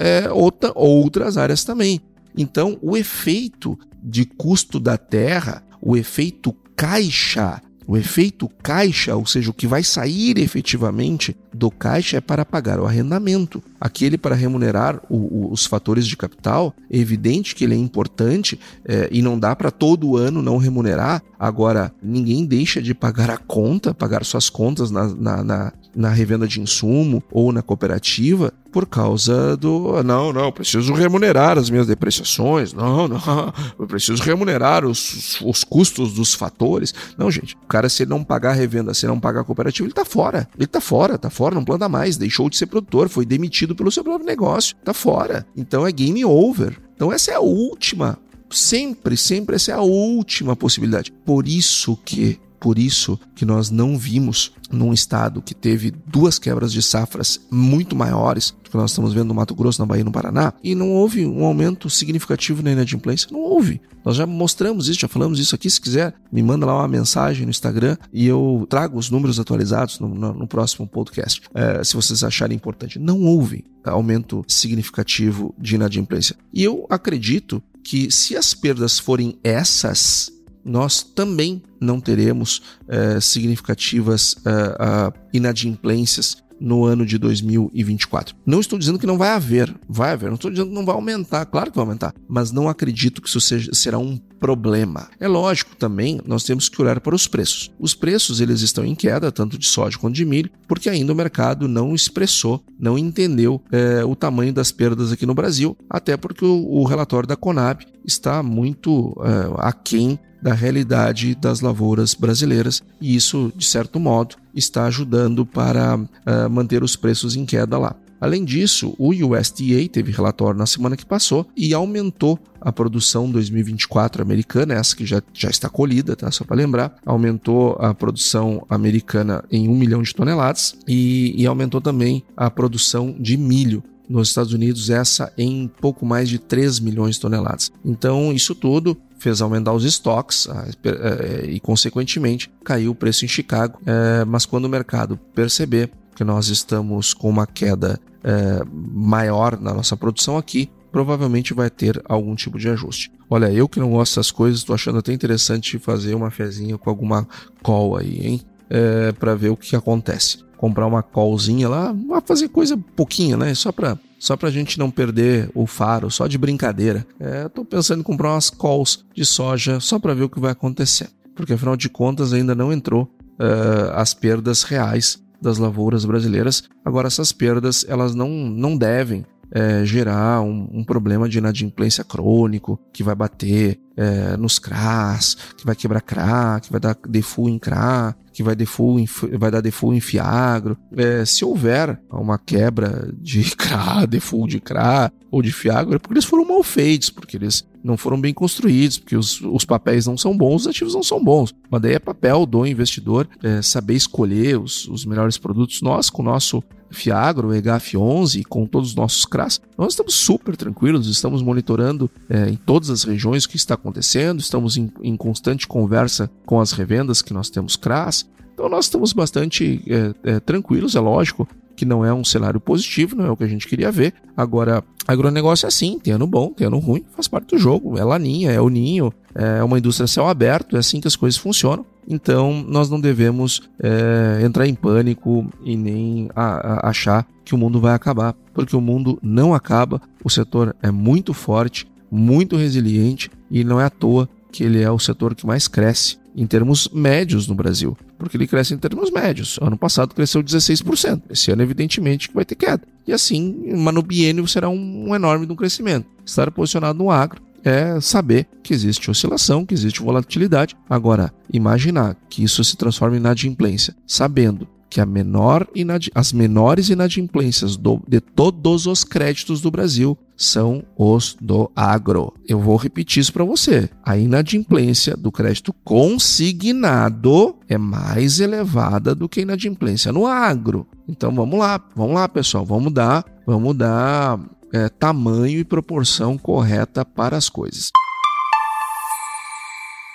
é, 0.00 0.30
outra, 0.30 0.72
outras 0.74 1.36
áreas 1.36 1.64
também. 1.64 2.00
Então, 2.36 2.78
o 2.80 2.96
efeito 2.96 3.78
de 4.02 4.24
custo 4.24 4.80
da 4.80 4.96
terra, 4.96 5.62
o 5.80 5.96
efeito 5.96 6.52
caixa, 6.74 7.60
o 7.86 7.96
efeito 7.96 8.48
caixa, 8.62 9.14
ou 9.16 9.26
seja, 9.26 9.50
o 9.50 9.54
que 9.54 9.66
vai 9.66 9.82
sair 9.82 10.38
efetivamente 10.38 11.36
do 11.52 11.70
caixa 11.70 12.16
é 12.16 12.20
para 12.20 12.44
pagar 12.44 12.80
o 12.80 12.86
arrendamento. 12.86 13.62
Aquele 13.80 14.16
para 14.16 14.34
remunerar 14.34 15.00
o, 15.08 15.16
o, 15.16 15.52
os 15.52 15.66
fatores 15.66 16.06
de 16.06 16.16
capital, 16.16 16.74
é 16.90 16.96
evidente 16.96 17.54
que 17.54 17.64
ele 17.64 17.74
é 17.74 17.78
importante 17.78 18.58
é, 18.84 19.08
e 19.10 19.20
não 19.20 19.38
dá 19.38 19.54
para 19.54 19.70
todo 19.70 20.16
ano 20.16 20.42
não 20.42 20.56
remunerar. 20.56 21.22
Agora, 21.38 21.92
ninguém 22.02 22.44
deixa 22.44 22.80
de 22.80 22.94
pagar 22.94 23.30
a 23.30 23.36
conta, 23.36 23.92
pagar 23.92 24.24
suas 24.24 24.48
contas 24.48 24.90
na, 24.90 25.08
na, 25.08 25.44
na, 25.44 25.72
na 25.94 26.10
revenda 26.10 26.46
de 26.46 26.60
insumo 26.60 27.22
ou 27.30 27.52
na 27.52 27.62
cooperativa 27.62 28.52
por 28.72 28.86
causa 28.86 29.56
do. 29.56 30.02
Não, 30.02 30.32
não, 30.32 30.50
preciso 30.50 30.94
remunerar 30.94 31.58
as 31.58 31.68
minhas 31.68 31.86
depreciações. 31.86 32.72
Não, 32.72 33.06
não, 33.08 33.54
eu 33.78 33.86
preciso 33.86 34.22
remunerar 34.22 34.84
os, 34.84 35.40
os 35.42 35.62
custos 35.62 36.14
dos 36.14 36.34
fatores. 36.34 36.94
Não, 37.18 37.30
gente, 37.30 37.54
o 37.54 37.66
cara, 37.66 37.88
se 37.88 38.02
ele 38.02 38.10
não 38.10 38.24
pagar 38.24 38.50
a 38.50 38.54
revenda, 38.54 38.94
se 38.94 39.04
ele 39.04 39.12
não 39.12 39.20
pagar 39.20 39.42
a 39.42 39.44
cooperativa, 39.44 39.86
ele 39.86 39.94
tá 39.94 40.04
fora. 40.04 40.48
Ele 40.56 40.66
tá 40.66 40.80
fora, 40.80 41.18
tá 41.18 41.28
fora, 41.28 41.54
não 41.54 41.64
planta 41.64 41.88
mais, 41.88 42.16
deixou 42.16 42.48
de 42.48 42.56
ser 42.56 42.66
produtor, 42.66 43.08
foi 43.08 43.26
demitido 43.26 43.74
pelo 43.74 43.92
seu 43.92 44.02
próprio 44.02 44.26
negócio, 44.26 44.74
tá 44.82 44.94
fora. 44.94 45.46
Então 45.54 45.86
é 45.86 45.92
game 45.92 46.24
over. 46.24 46.80
Então 46.96 47.12
essa 47.12 47.30
é 47.30 47.34
a 47.34 47.40
última. 47.40 48.18
Sempre, 48.50 49.16
sempre 49.16 49.56
essa 49.56 49.72
é 49.72 49.74
a 49.74 49.80
última 49.80 50.54
possibilidade. 50.54 51.12
Por 51.24 51.48
isso 51.48 51.98
que 52.04 52.38
por 52.62 52.78
isso 52.78 53.18
que 53.34 53.44
nós 53.44 53.70
não 53.70 53.98
vimos 53.98 54.52
num 54.70 54.92
estado 54.92 55.42
que 55.42 55.52
teve 55.52 55.90
duas 55.90 56.38
quebras 56.38 56.72
de 56.72 56.80
safras 56.80 57.40
muito 57.50 57.96
maiores 57.96 58.54
do 58.62 58.70
que 58.70 58.76
nós 58.76 58.92
estamos 58.92 59.12
vendo 59.12 59.26
no 59.26 59.34
Mato 59.34 59.52
Grosso, 59.52 59.82
na 59.82 59.86
Bahia 59.86 60.02
e 60.02 60.04
no 60.04 60.12
Paraná, 60.12 60.54
e 60.62 60.72
não 60.72 60.92
houve 60.92 61.26
um 61.26 61.44
aumento 61.44 61.90
significativo 61.90 62.62
na 62.62 62.70
inadimplência. 62.70 63.28
Não 63.32 63.40
houve. 63.40 63.80
Nós 64.04 64.14
já 64.14 64.24
mostramos 64.26 64.88
isso, 64.88 65.00
já 65.00 65.08
falamos 65.08 65.40
isso 65.40 65.56
aqui. 65.56 65.68
Se 65.68 65.80
quiser, 65.80 66.14
me 66.30 66.40
manda 66.40 66.64
lá 66.64 66.78
uma 66.78 66.86
mensagem 66.86 67.44
no 67.44 67.50
Instagram 67.50 67.96
e 68.12 68.28
eu 68.28 68.64
trago 68.70 68.96
os 68.96 69.10
números 69.10 69.40
atualizados 69.40 69.98
no, 69.98 70.06
no, 70.08 70.32
no 70.32 70.46
próximo 70.46 70.86
podcast, 70.86 71.42
é, 71.52 71.82
se 71.82 71.96
vocês 71.96 72.22
acharem 72.22 72.54
importante. 72.54 72.96
Não 72.96 73.24
houve 73.24 73.64
aumento 73.84 74.44
significativo 74.46 75.52
de 75.58 75.74
inadimplência. 75.74 76.36
E 76.54 76.62
eu 76.62 76.86
acredito 76.88 77.60
que 77.82 78.08
se 78.08 78.36
as 78.36 78.54
perdas 78.54 79.00
forem 79.00 79.36
essas, 79.42 80.30
nós 80.64 81.02
também 81.02 81.62
não 81.80 82.00
teremos 82.00 82.62
é, 82.88 83.20
significativas 83.20 84.36
é, 84.44 85.12
inadimplências 85.32 86.42
no 86.62 86.84
ano 86.84 87.04
de 87.04 87.18
2024. 87.18 88.36
Não 88.46 88.60
estou 88.60 88.78
dizendo 88.78 88.98
que 88.98 89.06
não 89.06 89.18
vai 89.18 89.30
haver, 89.30 89.74
vai 89.88 90.12
haver, 90.12 90.28
não 90.28 90.36
estou 90.36 90.50
dizendo 90.50 90.68
que 90.68 90.74
não 90.74 90.86
vai 90.86 90.94
aumentar, 90.94 91.44
claro 91.46 91.70
que 91.70 91.76
vai 91.76 91.84
aumentar, 91.84 92.14
mas 92.28 92.52
não 92.52 92.68
acredito 92.68 93.20
que 93.20 93.28
isso 93.28 93.40
seja, 93.40 93.74
será 93.74 93.98
um 93.98 94.16
problema. 94.38 95.08
É 95.18 95.26
lógico 95.26 95.74
também, 95.74 96.20
nós 96.24 96.44
temos 96.44 96.68
que 96.68 96.80
olhar 96.80 97.00
para 97.00 97.14
os 97.14 97.26
preços. 97.26 97.70
Os 97.80 97.94
preços 97.94 98.40
eles 98.40 98.60
estão 98.60 98.84
em 98.84 98.94
queda, 98.94 99.32
tanto 99.32 99.58
de 99.58 99.66
soja 99.66 99.98
quanto 99.98 100.14
de 100.14 100.24
milho, 100.24 100.50
porque 100.68 100.88
ainda 100.88 101.12
o 101.12 101.16
mercado 101.16 101.66
não 101.66 101.94
expressou, 101.94 102.62
não 102.78 102.96
entendeu 102.96 103.60
é, 103.72 104.04
o 104.04 104.14
tamanho 104.14 104.52
das 104.52 104.70
perdas 104.70 105.10
aqui 105.10 105.26
no 105.26 105.34
Brasil, 105.34 105.76
até 105.90 106.16
porque 106.16 106.44
o, 106.44 106.64
o 106.64 106.84
relatório 106.84 107.26
da 107.26 107.36
Conab 107.36 107.84
está 108.04 108.40
muito 108.40 109.16
é, 109.24 109.66
aquém 109.66 110.18
da 110.42 110.52
realidade 110.52 111.34
das 111.34 111.60
lavouras 111.60 112.14
brasileiras 112.14 112.82
e 113.00 113.14
isso, 113.14 113.52
de 113.56 113.64
certo 113.64 114.00
modo, 114.00 114.36
está 114.54 114.84
ajudando 114.84 115.46
para 115.46 115.96
uh, 115.96 116.50
manter 116.50 116.82
os 116.82 116.96
preços 116.96 117.36
em 117.36 117.46
queda 117.46 117.78
lá. 117.78 117.94
Além 118.22 118.44
disso, 118.44 118.94
o 118.98 119.08
USDA 119.08 119.88
teve 119.90 120.12
relatório 120.12 120.56
na 120.56 120.64
semana 120.64 120.96
que 120.96 121.04
passou 121.04 121.44
e 121.56 121.74
aumentou 121.74 122.38
a 122.60 122.70
produção 122.70 123.28
2024 123.28 124.22
americana, 124.22 124.74
essa 124.74 124.94
que 124.94 125.04
já, 125.04 125.20
já 125.32 125.50
está 125.50 125.68
colhida, 125.68 126.14
tá? 126.14 126.30
Só 126.30 126.44
para 126.44 126.54
lembrar, 126.54 126.94
aumentou 127.04 127.76
a 127.80 127.92
produção 127.92 128.64
americana 128.68 129.42
em 129.50 129.68
1 129.68 129.74
milhão 129.74 130.02
de 130.04 130.14
toneladas 130.14 130.76
e, 130.86 131.34
e 131.36 131.44
aumentou 131.48 131.80
também 131.80 132.22
a 132.36 132.48
produção 132.48 133.12
de 133.18 133.36
milho 133.36 133.82
nos 134.08 134.28
Estados 134.28 134.52
Unidos, 134.52 134.88
essa 134.88 135.32
em 135.36 135.66
pouco 135.80 136.06
mais 136.06 136.28
de 136.28 136.38
3 136.38 136.78
milhões 136.78 137.16
de 137.16 137.22
toneladas. 137.22 137.72
Então, 137.84 138.32
isso 138.32 138.54
tudo 138.54 138.96
fez 139.22 139.40
aumentar 139.40 139.72
os 139.72 139.84
estoques 139.84 140.48
é, 140.84 141.46
e, 141.46 141.60
consequentemente, 141.60 142.50
caiu 142.64 142.90
o 142.90 142.94
preço 142.94 143.24
em 143.24 143.28
Chicago. 143.28 143.78
É, 143.86 144.24
mas 144.24 144.44
quando 144.44 144.64
o 144.64 144.68
mercado 144.68 145.18
perceber 145.34 145.90
que 146.14 146.24
nós 146.24 146.48
estamos 146.48 147.14
com 147.14 147.30
uma 147.30 147.46
queda 147.46 147.98
é, 148.24 148.62
maior 148.66 149.58
na 149.58 149.72
nossa 149.72 149.96
produção 149.96 150.36
aqui, 150.36 150.70
provavelmente 150.90 151.54
vai 151.54 151.70
ter 151.70 152.02
algum 152.06 152.34
tipo 152.34 152.58
de 152.58 152.68
ajuste. 152.68 153.10
Olha, 153.30 153.50
eu 153.50 153.68
que 153.68 153.80
não 153.80 153.90
gosto 153.92 154.12
dessas 154.12 154.30
coisas, 154.30 154.60
estou 154.60 154.74
achando 154.74 154.98
até 154.98 155.12
interessante 155.12 155.78
fazer 155.78 156.14
uma 156.14 156.30
fezinha 156.30 156.76
com 156.76 156.90
alguma 156.90 157.26
call 157.62 157.96
aí, 157.96 158.26
hein? 158.26 158.40
É, 158.68 159.12
para 159.12 159.34
ver 159.34 159.50
o 159.50 159.56
que 159.56 159.74
acontece. 159.74 160.44
Comprar 160.56 160.86
uma 160.86 161.02
callzinha 161.02 161.68
lá, 161.68 161.94
fazer 162.24 162.48
coisa 162.48 162.78
pouquinha, 162.94 163.36
né? 163.36 163.54
Só 163.54 163.72
para 163.72 163.98
só 164.22 164.36
pra 164.36 164.52
gente 164.52 164.78
não 164.78 164.88
perder 164.88 165.50
o 165.52 165.66
faro, 165.66 166.08
só 166.08 166.28
de 166.28 166.38
brincadeira. 166.38 167.04
É, 167.18 167.48
tô 167.48 167.64
pensando 167.64 167.98
em 167.98 168.04
comprar 168.04 168.30
umas 168.30 168.50
calls 168.50 169.04
de 169.12 169.24
soja 169.24 169.80
só 169.80 169.98
para 169.98 170.14
ver 170.14 170.22
o 170.22 170.28
que 170.28 170.38
vai 170.38 170.52
acontecer. 170.52 171.08
Porque 171.34 171.54
afinal 171.54 171.76
de 171.76 171.88
contas 171.88 172.32
ainda 172.32 172.54
não 172.54 172.72
entrou 172.72 173.02
uh, 173.02 173.90
as 173.94 174.14
perdas 174.14 174.62
reais 174.62 175.20
das 175.40 175.58
lavouras 175.58 176.04
brasileiras. 176.04 176.62
Agora 176.84 177.08
essas 177.08 177.32
perdas 177.32 177.84
elas 177.88 178.14
não, 178.14 178.28
não 178.28 178.76
devem 178.76 179.26
é, 179.52 179.84
gerar 179.84 180.40
um, 180.40 180.68
um, 180.72 180.82
problema 180.84 181.28
de 181.28 181.36
inadimplência 181.36 182.02
crônico 182.02 182.80
que 182.92 183.02
vai 183.02 183.14
bater 183.14 183.78
é, 183.94 184.36
nos 184.38 184.58
CRAs, 184.58 185.36
que 185.56 185.66
vai 185.66 185.76
quebrar 185.76 186.00
CRA, 186.00 186.58
que 186.60 186.72
vai 186.72 186.80
dar 186.80 186.96
default 187.06 187.52
em 187.52 187.58
CRA, 187.58 188.16
que 188.32 188.42
vai, 188.42 188.56
default 188.56 189.02
em, 189.02 189.36
vai 189.36 189.50
dar 189.50 189.60
default 189.60 189.94
em 189.94 190.00
Fiagro. 190.00 190.78
É, 190.96 191.24
se 191.26 191.44
houver 191.44 192.00
uma 192.10 192.38
quebra 192.38 193.12
de 193.20 193.42
CRA, 193.54 194.06
default 194.06 194.50
de 194.50 194.60
CRA 194.60 195.12
ou 195.30 195.42
de 195.42 195.52
Fiagro, 195.52 195.96
é 195.96 195.98
porque 195.98 196.14
eles 196.14 196.24
foram 196.24 196.46
mal 196.46 196.62
feitos, 196.62 197.10
porque 197.10 197.36
eles 197.36 197.66
não 197.84 197.96
foram 197.96 198.18
bem 198.18 198.32
construídos, 198.32 198.98
porque 198.98 199.16
os, 199.16 199.40
os 199.42 199.64
papéis 199.64 200.06
não 200.06 200.16
são 200.16 200.36
bons, 200.36 200.62
os 200.62 200.68
ativos 200.68 200.94
não 200.94 201.02
são 201.02 201.22
bons. 201.22 201.54
Mas 201.70 201.82
daí 201.82 201.94
é 201.94 201.98
papel 201.98 202.46
do 202.46 202.66
investidor 202.66 203.28
é, 203.42 203.60
saber 203.60 203.94
escolher 203.94 204.58
os, 204.58 204.88
os 204.88 205.04
melhores 205.04 205.36
produtos. 205.36 205.82
Nós, 205.82 206.08
com 206.08 206.22
o 206.22 206.24
nosso 206.24 206.62
Fiagro, 206.92 207.48
EGAF11, 207.48 208.44
com 208.44 208.66
todos 208.66 208.90
os 208.90 208.94
nossos 208.94 209.24
CRAS, 209.24 209.60
nós 209.76 209.92
estamos 209.92 210.14
super 210.14 210.56
tranquilos, 210.56 211.08
estamos 211.08 211.42
monitorando 211.42 212.10
é, 212.28 212.48
em 212.48 212.56
todas 212.56 212.90
as 212.90 213.04
regiões 213.04 213.44
o 213.44 213.48
que 213.48 213.56
está 213.56 213.74
acontecendo, 213.74 214.40
estamos 214.40 214.76
em, 214.76 214.90
em, 215.02 215.16
constante 215.16 215.66
conversa 215.66 216.30
com 216.46 216.60
as 216.60 216.72
revendas 216.72 217.22
que 217.22 217.32
nós 217.32 217.50
temos 217.50 217.76
CRAS, 217.76 218.26
então 218.54 218.68
nós 218.68 218.84
estamos 218.84 219.12
bastante 219.12 219.82
é, 219.88 220.32
é, 220.34 220.40
tranquilos, 220.40 220.94
é 220.94 221.00
lógico 221.00 221.48
que 221.74 221.84
não 221.84 222.04
é 222.04 222.12
um 222.12 222.24
cenário 222.24 222.60
positivo, 222.60 223.16
não 223.16 223.26
é 223.26 223.30
o 223.30 223.36
que 223.36 223.44
a 223.44 223.48
gente 223.48 223.66
queria 223.66 223.90
ver. 223.90 224.14
Agora, 224.36 224.84
agronegócio 225.06 225.66
é 225.66 225.68
assim, 225.68 225.98
tem 225.98 226.12
ano 226.12 226.26
bom, 226.26 226.52
tem 226.52 226.66
ano 226.66 226.78
ruim, 226.78 227.04
faz 227.14 227.26
parte 227.26 227.48
do 227.48 227.58
jogo, 227.58 227.98
é 227.98 228.04
laninha, 228.04 228.52
é 228.52 228.60
o 228.60 228.68
ninho, 228.68 229.12
é 229.34 229.64
uma 229.64 229.78
indústria 229.78 230.06
céu 230.06 230.28
aberto, 230.28 230.76
é 230.76 230.78
assim 230.78 231.00
que 231.00 231.08
as 231.08 231.16
coisas 231.16 231.38
funcionam. 231.38 231.84
Então, 232.06 232.64
nós 232.66 232.90
não 232.90 233.00
devemos 233.00 233.62
é, 233.80 234.44
entrar 234.44 234.66
em 234.66 234.74
pânico 234.74 235.48
e 235.62 235.76
nem 235.76 236.28
a, 236.34 236.86
a 236.86 236.90
achar 236.90 237.26
que 237.44 237.54
o 237.54 237.58
mundo 237.58 237.80
vai 237.80 237.94
acabar, 237.94 238.34
porque 238.52 238.76
o 238.76 238.80
mundo 238.80 239.18
não 239.22 239.54
acaba. 239.54 240.00
O 240.24 240.30
setor 240.30 240.74
é 240.82 240.90
muito 240.90 241.32
forte, 241.32 241.86
muito 242.10 242.56
resiliente 242.56 243.30
e 243.50 243.64
não 243.64 243.80
é 243.80 243.84
à 243.84 243.90
toa 243.90 244.28
que 244.50 244.64
ele 244.64 244.82
é 244.82 244.90
o 244.90 244.98
setor 244.98 245.34
que 245.34 245.46
mais 245.46 245.66
cresce 245.66 246.18
em 246.34 246.46
termos 246.46 246.88
médios 246.92 247.46
no 247.46 247.54
Brasil, 247.54 247.96
porque 248.18 248.36
ele 248.36 248.46
cresce 248.46 248.74
em 248.74 248.78
termos 248.78 249.10
médios. 249.10 249.58
Ano 249.60 249.76
passado 249.76 250.14
cresceu 250.14 250.42
16%. 250.42 251.22
Esse 251.30 251.50
ano, 251.50 251.62
evidentemente, 251.62 252.28
que 252.28 252.34
vai 252.34 252.44
ter 252.44 252.54
queda. 252.54 252.82
E 253.06 253.12
assim, 253.12 253.40
no 253.40 254.02
biênio 254.02 254.46
será 254.46 254.68
um, 254.68 255.08
um 255.08 255.14
enorme 255.14 255.46
um 255.50 255.56
crescimento. 255.56 256.06
Estar 256.24 256.50
posicionado 256.50 256.98
no 256.98 257.10
agro 257.10 257.42
é 257.64 258.00
saber 258.00 258.48
que 258.62 258.74
existe 258.74 259.10
oscilação, 259.10 259.64
que 259.64 259.74
existe 259.74 260.02
volatilidade. 260.02 260.76
Agora, 260.88 261.32
imaginar 261.52 262.16
que 262.28 262.42
isso 262.42 262.62
se 262.64 262.76
transforme 262.76 263.16
em 263.16 263.20
inadimplência, 263.20 263.94
sabendo 264.06 264.66
que 264.92 265.02
menor 265.06 265.66
as 266.14 266.34
menores 266.34 266.90
inadimplências 266.90 267.78
do, 267.78 268.02
de 268.06 268.20
todos 268.20 268.86
os 268.86 269.02
créditos 269.04 269.62
do 269.62 269.70
Brasil 269.70 270.18
são 270.36 270.84
os 270.98 271.34
do 271.40 271.70
agro. 271.74 272.34
Eu 272.46 272.60
vou 272.60 272.76
repetir 272.76 273.22
isso 273.22 273.32
para 273.32 273.42
você. 273.42 273.88
A 274.04 274.18
inadimplência 274.18 275.16
do 275.16 275.32
crédito 275.32 275.72
consignado 275.82 277.56
é 277.66 277.78
mais 277.78 278.38
elevada 278.38 279.14
do 279.14 279.30
que 279.30 279.40
a 279.40 279.44
inadimplência 279.44 280.12
no 280.12 280.26
agro. 280.26 280.86
Então 281.08 281.34
vamos 281.34 281.58
lá, 281.58 281.80
vamos 281.96 282.14
lá, 282.14 282.28
pessoal, 282.28 282.66
vamos 282.66 282.92
dar, 282.92 283.24
vamos 283.46 283.74
dar 283.74 284.38
é, 284.72 284.88
tamanho 284.88 285.58
e 285.58 285.64
proporção 285.64 286.38
correta 286.38 287.04
para 287.04 287.36
as 287.36 287.48
coisas. 287.48 287.90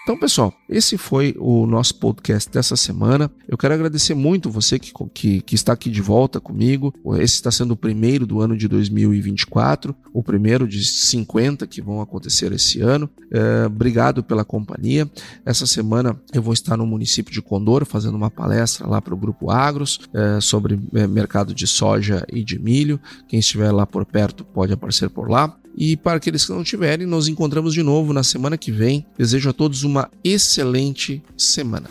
Então, 0.08 0.18
pessoal, 0.18 0.53
esse 0.70 0.97
foi 0.97 1.36
o 1.38 1.68
nosso 1.68 1.95
podcast 1.95 2.49
dessa 2.49 2.78
semana. 2.78 3.30
Eu 3.45 3.58
quero 3.58 3.74
agradecer 3.74 4.14
muito 4.14 4.49
você 4.49 4.80
que, 4.80 4.93
que, 5.14 5.41
que, 5.41 5.53
está 5.53 5.74
aqui 5.74 5.89
de 5.89 6.01
volta 6.01 6.39
comigo. 6.39 6.93
Esse 7.16 7.34
está 7.34 7.51
sendo 7.51 7.72
o 7.72 7.76
primeiro 7.76 8.26
do 8.26 8.39
ano 8.39 8.55
de 8.55 8.70
2024, 8.70 9.93
o 10.14 10.24
primeiro 10.24 10.66
de 10.66 10.82
50 10.82 11.68
que 11.68 11.82
vão 11.82 11.99
acontecer 11.99 12.53
esse 12.53 12.80
ano. 12.80 13.10
É, 13.30 13.66
obrigado 13.66 14.24
pela 14.24 14.45
companhia. 14.45 15.12
Essa 15.45 15.68
semana 15.68 16.18
eu 16.34 16.41
vou 16.41 16.53
estar 16.53 16.78
no 16.78 16.86
município 16.86 17.34
de 17.34 17.41
Condor 17.41 17.86
fazendo 17.86 18.16
uma 18.16 18.32
palestra 18.32 18.88
lá 18.88 19.01
para 19.01 19.14
o 19.14 19.18
Grupo 19.18 19.51
Agros 19.51 19.99
é, 20.14 20.39
sobre 20.39 20.80
é, 20.95 21.05
mercado 21.05 21.53
de 21.53 21.68
soja 21.68 22.26
e 22.32 22.45
de 22.45 22.58
milho. 22.58 22.97
Quem 23.28 23.41
estiver 23.41 23.74
lá 23.74 23.86
por 23.86 24.05
perto 24.05 24.45
pode 24.45 24.72
aparecer 24.72 25.10
por 25.10 25.30
lá. 25.30 25.53
E 25.78 25.95
para 25.95 26.17
aqueles 26.17 26.43
que 26.43 26.51
não 26.51 26.63
tiverem, 26.63 27.05
nos 27.05 27.28
encontramos 27.28 27.71
de 27.71 27.84
novo 27.84 28.11
na 28.11 28.23
semana 28.23 28.57
que 28.57 28.71
vem. 28.71 29.05
Desejo 29.15 29.51
a 29.51 29.53
todos 29.53 29.84
uma 29.84 30.09
excelente 30.23 31.21
semana. 31.38 31.88